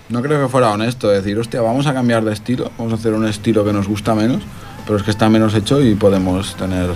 [0.09, 3.13] no creo que fuera honesto decir, hostia, vamos a cambiar de estilo, vamos a hacer
[3.13, 4.43] un estilo que nos gusta menos,
[4.85, 6.89] pero es que está menos hecho y podemos tener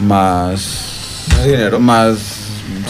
[0.00, 1.26] más...
[1.30, 1.80] Más dinero.
[1.80, 2.18] Más,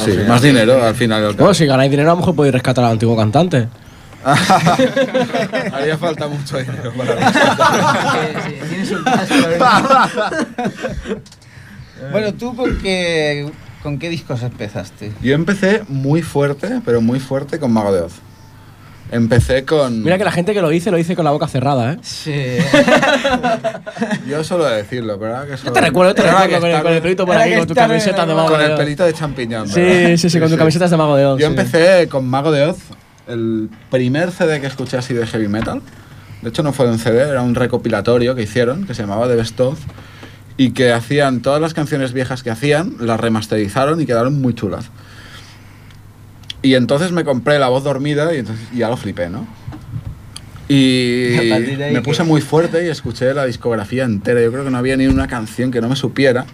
[0.05, 0.27] sí, final.
[0.29, 1.35] más dinero al final al.
[1.35, 3.69] Bueno, si ganáis dinero, a lo mejor podéis rescatar al antiguo cantante.
[5.73, 7.31] Haría falta mucho dinero para
[8.45, 10.47] Sí, sí, tiene su caso, la verdad.
[12.11, 13.51] Bueno, ¿tú con qué,
[13.83, 15.13] con qué discos empezaste?
[15.23, 18.15] Yo empecé muy fuerte, pero muy fuerte con Mago de Oz.
[19.15, 20.03] Empecé con...
[20.03, 21.99] Mira que la gente que lo dice, lo dice con la boca cerrada, ¿eh?
[22.03, 22.35] Sí.
[24.29, 25.69] Yo suelo decirlo, pero ahora que solo...
[25.71, 27.75] Yo te recuerdo, te recuerdo que con el, con el pelito por que con tu
[27.75, 28.79] camiseta de mago Con de el Oz.
[28.79, 29.69] pelito de champiñón.
[29.69, 30.17] Sí, ¿verdad?
[30.17, 31.41] sí, sí, con tu camisetas de mago de Oz.
[31.41, 31.53] Yo sí.
[31.53, 32.79] empecé con Mago de Oz,
[33.29, 35.81] el primer CD que escuché así de heavy metal.
[36.43, 39.37] De hecho, no fue un CD, era un recopilatorio que hicieron, que se llamaba The
[39.37, 39.79] Best Of,
[40.57, 44.91] y que hacían todas las canciones viejas que hacían, las remasterizaron y quedaron muy chulas.
[46.65, 49.47] Y entonces me compré La Voz Dormida y entonces ya lo flipé, ¿no?
[50.67, 51.37] Y
[51.93, 54.41] me puse muy fuerte y escuché la discografía entera.
[54.41, 56.47] Yo creo que no había ni una canción que no me supiera.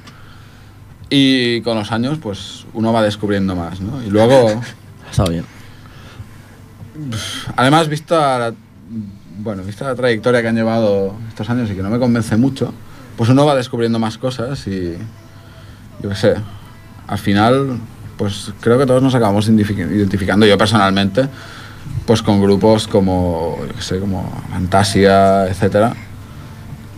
[1.10, 4.02] Y con los años, pues uno va descubriendo más, ¿no?
[4.02, 4.60] Y luego...
[5.10, 5.44] Estado bien.
[7.54, 8.54] Además, vista la,
[9.38, 12.74] bueno, vista la trayectoria que han llevado estos años y que no me convence mucho,
[13.16, 14.96] pues uno va descubriendo más cosas y
[16.02, 16.34] yo qué sé,
[17.06, 17.78] al final,
[18.20, 21.26] pues creo que todos nos acabamos identific- identificando, yo personalmente,
[22.04, 25.94] pues con grupos como, yo qué sé, como Fantasia, etcétera,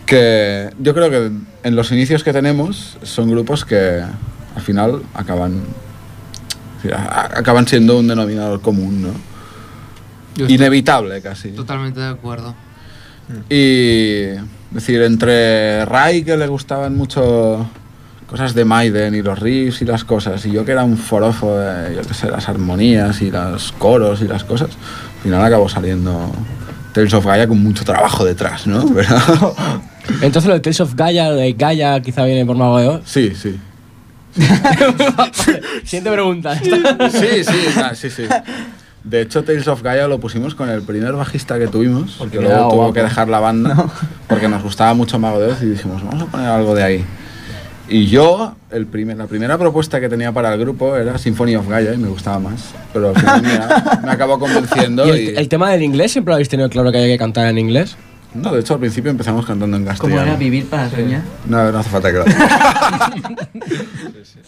[0.05, 1.31] que yo creo que
[1.63, 4.01] en los inicios que tenemos son grupos que
[4.55, 5.61] al final acaban,
[7.33, 9.09] acaban siendo un denominador común, ¿no?
[10.35, 11.51] Yo Inevitable casi.
[11.51, 12.53] totalmente de acuerdo.
[13.49, 14.35] Y
[14.71, 17.65] decir, entre Rai que le gustaban mucho
[18.27, 21.57] cosas de Maiden y los riffs y las cosas, y yo que era un forofo
[21.57, 24.69] de, yo qué sé, las armonías y los coros y las cosas,
[25.17, 26.31] al final acabó saliendo
[26.93, 28.85] Tales of Gaia con mucho trabajo detrás, ¿no?
[28.93, 29.55] Pero,
[30.21, 33.01] Entonces lo de Tales of Gaia, lo de Gaia quizá viene por mago de Oz.
[33.05, 33.59] sí, sí.
[35.83, 36.57] Siguiente pregunta.
[36.57, 38.23] Sí, sí, ah, sí, sí.
[39.03, 42.55] De hecho, Tales of Gaia lo pusimos con el primer bajista que tuvimos, porque quedaba
[42.55, 42.93] luego tuvo guapo.
[42.93, 43.85] que dejar la banda,
[44.27, 47.05] porque nos gustaba mucho Mago de Oz y dijimos, vamos a poner algo de ahí.
[47.89, 51.67] Y yo, el primer, la primera propuesta que tenía para el grupo era Symphony of
[51.67, 55.27] Gaia y me gustaba más, pero al final mira, me acabó convenciendo ¿Y y...
[55.29, 57.57] el, el tema del inglés siempre lo habéis tenido claro que hay que cantar en
[57.57, 57.97] inglés?
[58.33, 60.23] No, de hecho al principio empezamos cantando en ¿Cómo castellano.
[60.23, 61.21] era vivir para soñar?
[61.45, 62.25] No, no hace falta que lo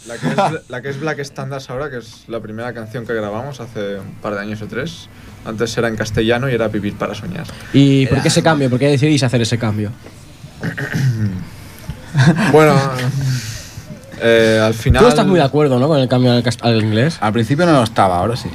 [0.07, 3.13] La que, es, la que es Black Standards ahora, que es la primera canción que
[3.13, 5.07] grabamos hace un par de años o tres.
[5.45, 7.45] Antes era en castellano y era Vivir para soñar.
[7.73, 8.69] ¿Y por qué ese cambio?
[8.71, 9.91] ¿Por qué decidís hacer ese cambio?
[12.51, 12.75] Bueno,
[14.21, 15.03] eh, al final.
[15.03, 15.87] Tú estás muy de acuerdo, ¿no?
[15.87, 17.17] Con el cambio al, al inglés.
[17.19, 18.49] Al principio no lo estaba, ahora sí.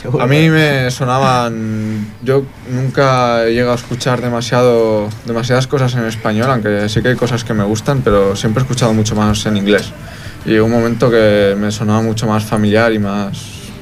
[0.00, 0.24] seguro.
[0.24, 2.14] A mí me sonaban.
[2.22, 7.16] Yo nunca he llegado a escuchar demasiado, demasiadas cosas en español, aunque sí que hay
[7.16, 9.92] cosas que me gustan, pero siempre he escuchado mucho más en inglés.
[10.44, 13.38] Y llegó un momento que me sonaba mucho más familiar y más.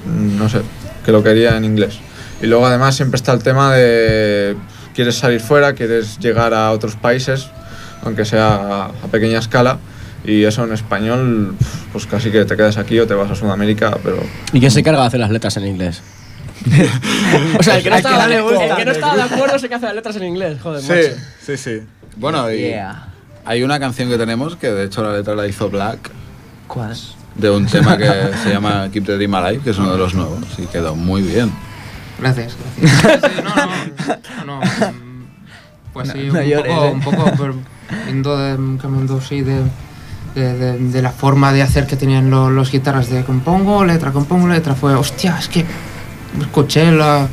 [0.06, 0.62] no sé,
[1.04, 1.98] que lo quería en inglés.
[2.42, 4.56] Y luego además siempre está el tema de.
[4.94, 7.48] quieres salir fuera, quieres llegar a otros países,
[8.04, 9.78] aunque sea a, pequeña escala.
[10.24, 11.54] Y eso en español,
[11.92, 14.16] pues casi que te quedas aquí o te vas a Sudamérica, pero
[14.54, 16.00] ¿Y quién se encarga de hacer las letras en inglés?
[17.58, 18.64] o sea, el que no, estaba, gusta.
[18.64, 20.88] el que no estaba de acuerdo se que hace las letras en inglés, joder, Sí,
[20.88, 21.22] macho.
[21.44, 21.82] sí, sí.
[22.16, 23.08] Bueno, y Yeah.
[23.44, 26.10] hay una canción que tenemos que de hecho la letra la hizo Black
[26.68, 26.96] ¿Cuál?
[27.34, 28.06] de un tema que
[28.42, 31.20] se llama Keep the Dream Alive, que es uno de los nuevos y quedó muy
[31.20, 31.52] bien.
[32.18, 33.20] Gracias, gracias.
[33.34, 33.54] Sí, no,
[34.46, 34.60] no, no, no,
[35.92, 36.90] Pues sí, no un, llores, poco, eh.
[36.92, 37.30] un poco,
[37.88, 39.62] pero viendo de, cambiando sí de,
[40.34, 44.12] de, de- de la forma de hacer que tenían lo- los guitarras de compongo letra,
[44.12, 45.64] compongo letra, fue, hostia, es que
[46.40, 47.26] escuché la,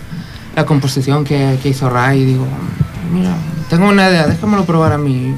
[0.56, 2.48] la composición que, que hizo Ray y digo,
[3.14, 3.34] mira,
[3.70, 5.34] tengo una idea, déjamelo probar a mí.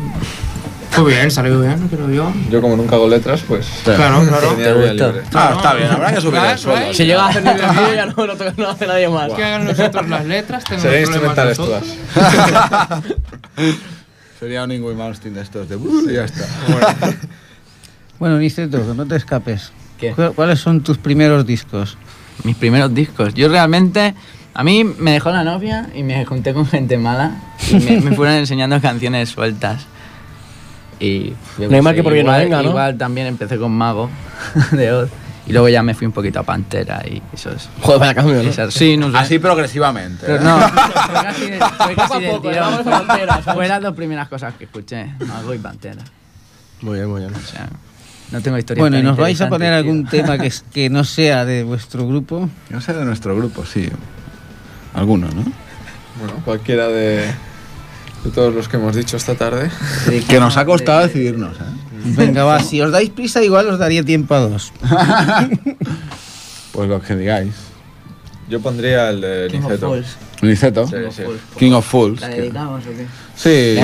[0.92, 2.32] Fue bien, salió bien, creo yo.
[2.52, 3.66] yo como nunca hago letras, pues.
[3.84, 4.50] Claro, claro.
[4.50, 5.22] tenía ¿Te libre.
[5.34, 6.94] Ah, está bien, habrá que subir el sueldo.
[6.94, 9.34] Si llega a hacer nivel vídeo ya no, no, no hace nadie más.
[9.34, 11.84] que hagan nosotros las letras, tenemos Serían instrumentales todas.
[14.44, 16.46] Sería un Ingrid Malmsteen de estos de "Uh", y ya está.
[18.20, 19.72] Bueno, Niceto, que no te escapes.
[19.98, 20.12] ¿Qué?
[20.12, 21.98] ¿Cu- ¿Cuáles son tus primeros discos?
[22.44, 23.34] Mis primeros discos.
[23.34, 24.14] Yo realmente.
[24.54, 27.38] A mí me dejó la novia y me junté con gente mala
[27.72, 29.86] y me, me fueron enseñando canciones sueltas.
[31.00, 31.34] Y.
[31.58, 32.70] No hay mal que por bien no venga, ¿no?
[32.70, 34.10] Igual también empecé con Mago
[34.72, 35.10] de Oz
[35.46, 37.70] y luego ya me fui un poquito a Pantera y eso es.
[37.82, 38.50] Joder, vaya cambio, ¿no?
[38.50, 39.18] esas- sí, no sé.
[39.18, 40.26] Así progresivamente.
[40.26, 40.44] Pero ¿eh?
[40.44, 43.52] no, fue casi, de- fue casi.
[43.54, 46.02] Fue las dos primeras cosas que escuché, Mago y Pantera.
[46.82, 47.34] Muy bien, muy bien.
[47.34, 47.68] O sea,
[48.32, 48.82] no tengo historia.
[48.82, 51.64] Bueno, ¿y tan nos vais a poner algún tema que, es- que no sea de
[51.64, 52.50] vuestro grupo?
[52.70, 53.90] No sé de nuestro grupo, sí.
[54.94, 55.44] Alguno, ¿no?
[56.20, 57.26] Bueno, cualquiera de,
[58.24, 59.70] de todos los que hemos dicho esta tarde.
[60.30, 61.64] Que nos ha costado decidirnos, ¿eh?
[62.18, 64.72] Venga, va, si os dais prisa, igual os daría tiempo a dos.
[66.72, 67.54] Pues lo que digáis.
[68.50, 69.88] Yo pondría el de King of Niceto.
[69.88, 70.18] Fools.
[70.42, 70.88] Niceto.
[70.88, 71.24] Sí, sí.
[71.58, 72.20] King of Fools.
[72.22, 73.06] ¿La que- dedicamos o qué?
[73.36, 73.76] Sí.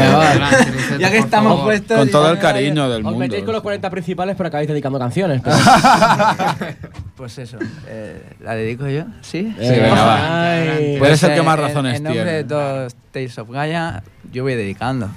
[1.00, 1.64] Ya que estamos favor.
[1.66, 1.98] puestos.
[1.98, 3.20] Con todo el cariño del Os mundo.
[3.20, 5.42] metéis con los 40 principales, pero acabáis dedicando canciones.
[5.42, 5.56] pero-
[7.16, 7.58] Pues eso,
[7.88, 9.04] eh, ¿la dedico yo?
[9.22, 9.54] ¿Sí?
[9.60, 10.52] Sí, venga, va.
[10.56, 10.96] Ay.
[11.00, 12.38] Pues es el que eh, más en- razones En nombre tiene.
[12.38, 15.10] de todos Tales of Gaia, yo voy dedicando.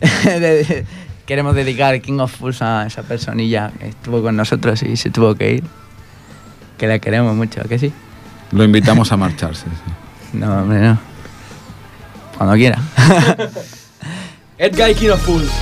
[1.30, 5.36] Queremos dedicar King of Fools a esa personilla que estuvo con nosotros y se tuvo
[5.36, 5.64] que ir.
[6.76, 7.92] Que la queremos mucho, ¿a que sí?
[8.50, 9.66] Lo invitamos a marcharse.
[9.66, 10.36] sí.
[10.36, 10.98] No, hombre, no.
[12.36, 12.80] Cuando quiera.
[14.58, 15.52] Edguy King of Fools.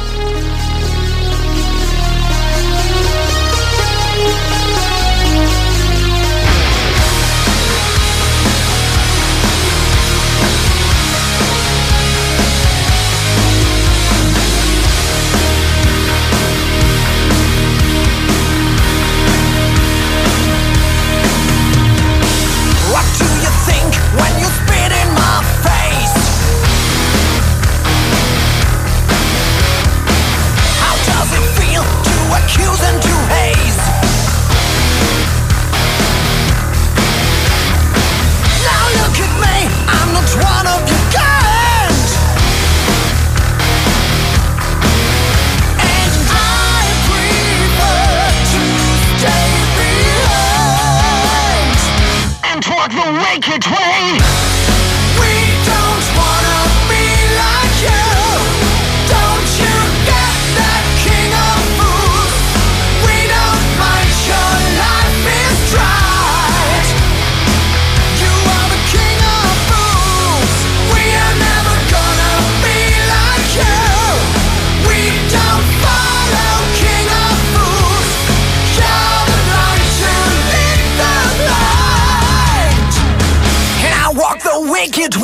[53.41, 54.28] make its way.
[85.11, 85.19] The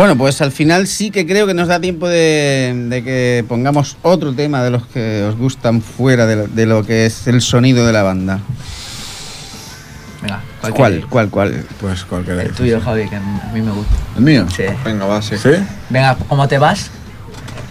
[0.00, 3.98] Bueno, pues al final sí que creo que nos da tiempo de, de que pongamos
[4.00, 7.42] otro tema de los que os gustan fuera de lo, de lo que es el
[7.42, 8.38] sonido de la banda.
[10.22, 10.40] Venga,
[10.74, 11.04] ¿Cuál?
[11.06, 11.28] ¿Cuál?
[11.28, 11.64] ¿Cuál?
[11.82, 13.20] Pues cuál El tuyo, Javi, que a
[13.52, 13.92] mí me gusta.
[14.16, 14.46] ¿El mío?
[14.56, 14.62] Sí.
[14.86, 15.36] Venga, va, sí.
[15.36, 15.50] ¿Sí?
[15.90, 16.90] Venga, ¿cómo te vas?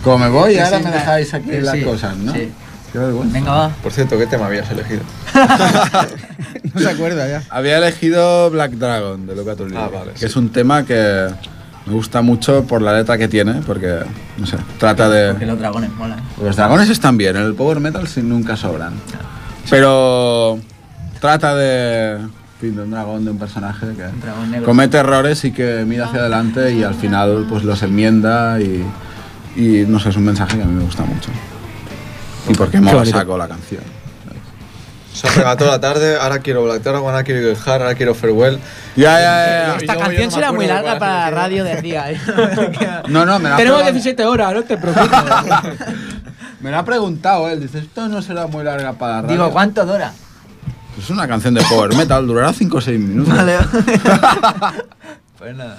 [0.03, 2.32] Como me voy, Sí, ahora sí, me dejáis aquí Sí, las sí, cosas, ¿no?
[2.32, 2.51] sí.
[2.93, 3.34] Qué vergüenza.
[3.34, 3.69] Venga, va.
[3.82, 5.01] Por cierto, ¿qué tema habías elegido?
[6.75, 7.41] No se acuerda ya.
[7.49, 10.25] Había elegido Black Dragon de Luca Tullio, Ah, vale, que sí.
[10.25, 11.27] es un tema que
[11.89, 13.99] me gusta mucho por la letra que tiene, porque,
[14.37, 15.45] no sé, trata Porque de...
[15.47, 16.19] los dragones molan.
[16.41, 18.93] Los dragones están bien, en el power metal sí nunca sobran.
[19.69, 20.59] Pero
[21.19, 22.19] trata de,
[22.61, 24.65] de un dragón, de un personaje que Un dragón negro.
[24.65, 28.83] comete errores y que mira hacia adelante y al final pues los enmienda y,
[29.55, 31.31] y no sé, es un mensaje que a mí me gusta mucho.
[32.47, 33.17] Y por qué me bonito.
[33.17, 33.81] saco la canción.
[35.22, 37.95] Se ha pegado toda la tarde, ahora quiero Black Dragon, ahora quiero Eagle Heart, ahora
[37.95, 38.59] quiero Farewell.
[38.95, 39.76] Ya, ya, ya.
[39.76, 42.11] Esta yo- yo canción no será muy larga para la radio, decía.
[42.11, 42.20] ¿eh?
[43.09, 45.09] No, no, me la ha Tenemos preguntado- 17 horas, no te preocupes.
[46.61, 49.34] Me lo ha preguntado él, dice, esto no será muy larga para la radio.
[49.38, 50.11] Digo, ¿cuánto dura?
[50.97, 53.34] Es una canción de power metal, durará 5 o 6 minutos.
[53.34, 53.57] Vale.
[55.39, 55.78] pues nada.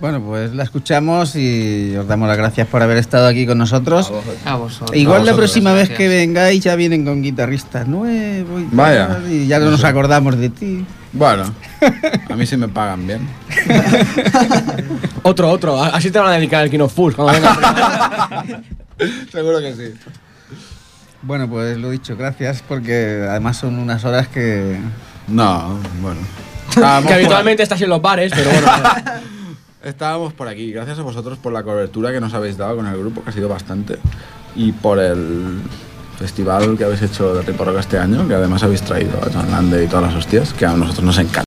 [0.00, 4.12] Bueno, pues la escuchamos y os damos las gracias por haber estado aquí con nosotros.
[4.44, 4.96] A vosotros.
[4.96, 9.18] Igual la vosotros, próxima vez que vengáis ya vienen con guitarristas nuevos y, tal, Vaya.
[9.28, 10.86] y ya no nos acordamos de ti.
[11.12, 11.52] Bueno,
[12.30, 13.28] a mí sí me pagan bien.
[15.24, 15.82] otro, otro.
[15.82, 18.44] Así te van a dedicar el King of Fools cuando venga.
[19.32, 19.94] Seguro que sí.
[21.22, 24.78] Bueno, pues lo dicho, gracias porque además son unas horas que...
[25.26, 26.20] No, bueno.
[26.72, 28.68] Que habitualmente estás en los bares, pero bueno.
[29.82, 30.72] Estábamos por aquí.
[30.72, 33.32] Gracias a vosotros por la cobertura que nos habéis dado con el grupo, que ha
[33.32, 33.98] sido bastante.
[34.56, 35.60] Y por el
[36.18, 39.84] festival que habéis hecho de Riporroca este año, que además habéis traído a John Lande
[39.84, 41.36] y todas las hostias, que a nosotros nos encanta.